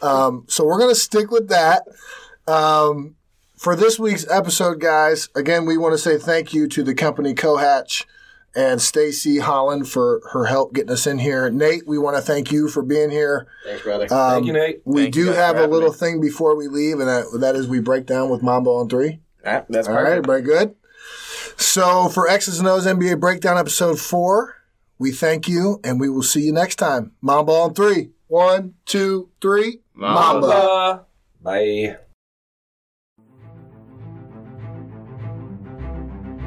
[0.00, 1.82] Um, so we're going to stick with that.
[2.46, 3.16] Um,
[3.56, 7.34] for this week's episode, guys, again, we want to say thank you to the company
[7.34, 8.04] Cohatch
[8.54, 11.48] and Stacy Holland for her help getting us in here.
[11.50, 13.46] Nate, we want to thank you for being here.
[13.64, 14.04] Thanks, brother.
[14.12, 14.82] Um, Thank you, Nate.
[14.84, 15.96] We Thank do have a little me.
[15.96, 19.20] thing before we leave, and that, that is we break down with Mamba on three.
[19.44, 20.28] Ah, that's All right, perfect.
[20.28, 20.74] everybody good?
[21.56, 24.56] So for X's and O's NBA Breakdown episode four,
[24.98, 27.12] we thank you, and we will see you next time.
[27.22, 28.10] Mamba on three.
[28.28, 29.80] One, two, three.
[29.94, 30.46] Mamba.
[30.46, 31.04] Mamba.
[31.42, 31.96] Bye.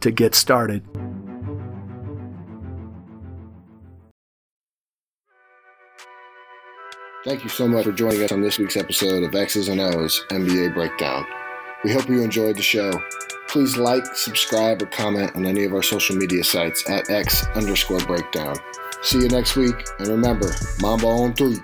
[0.00, 0.84] to get started.
[7.24, 10.24] Thank you so much for joining us on this week's episode of X's and O's
[10.30, 11.26] NBA Breakdown.
[11.82, 12.92] We hope you enjoyed the show.
[13.48, 17.98] Please like, subscribe, or comment on any of our social media sites at X underscore
[18.00, 18.54] breakdown.
[19.02, 21.58] See you next week, and remember, Mamba on three.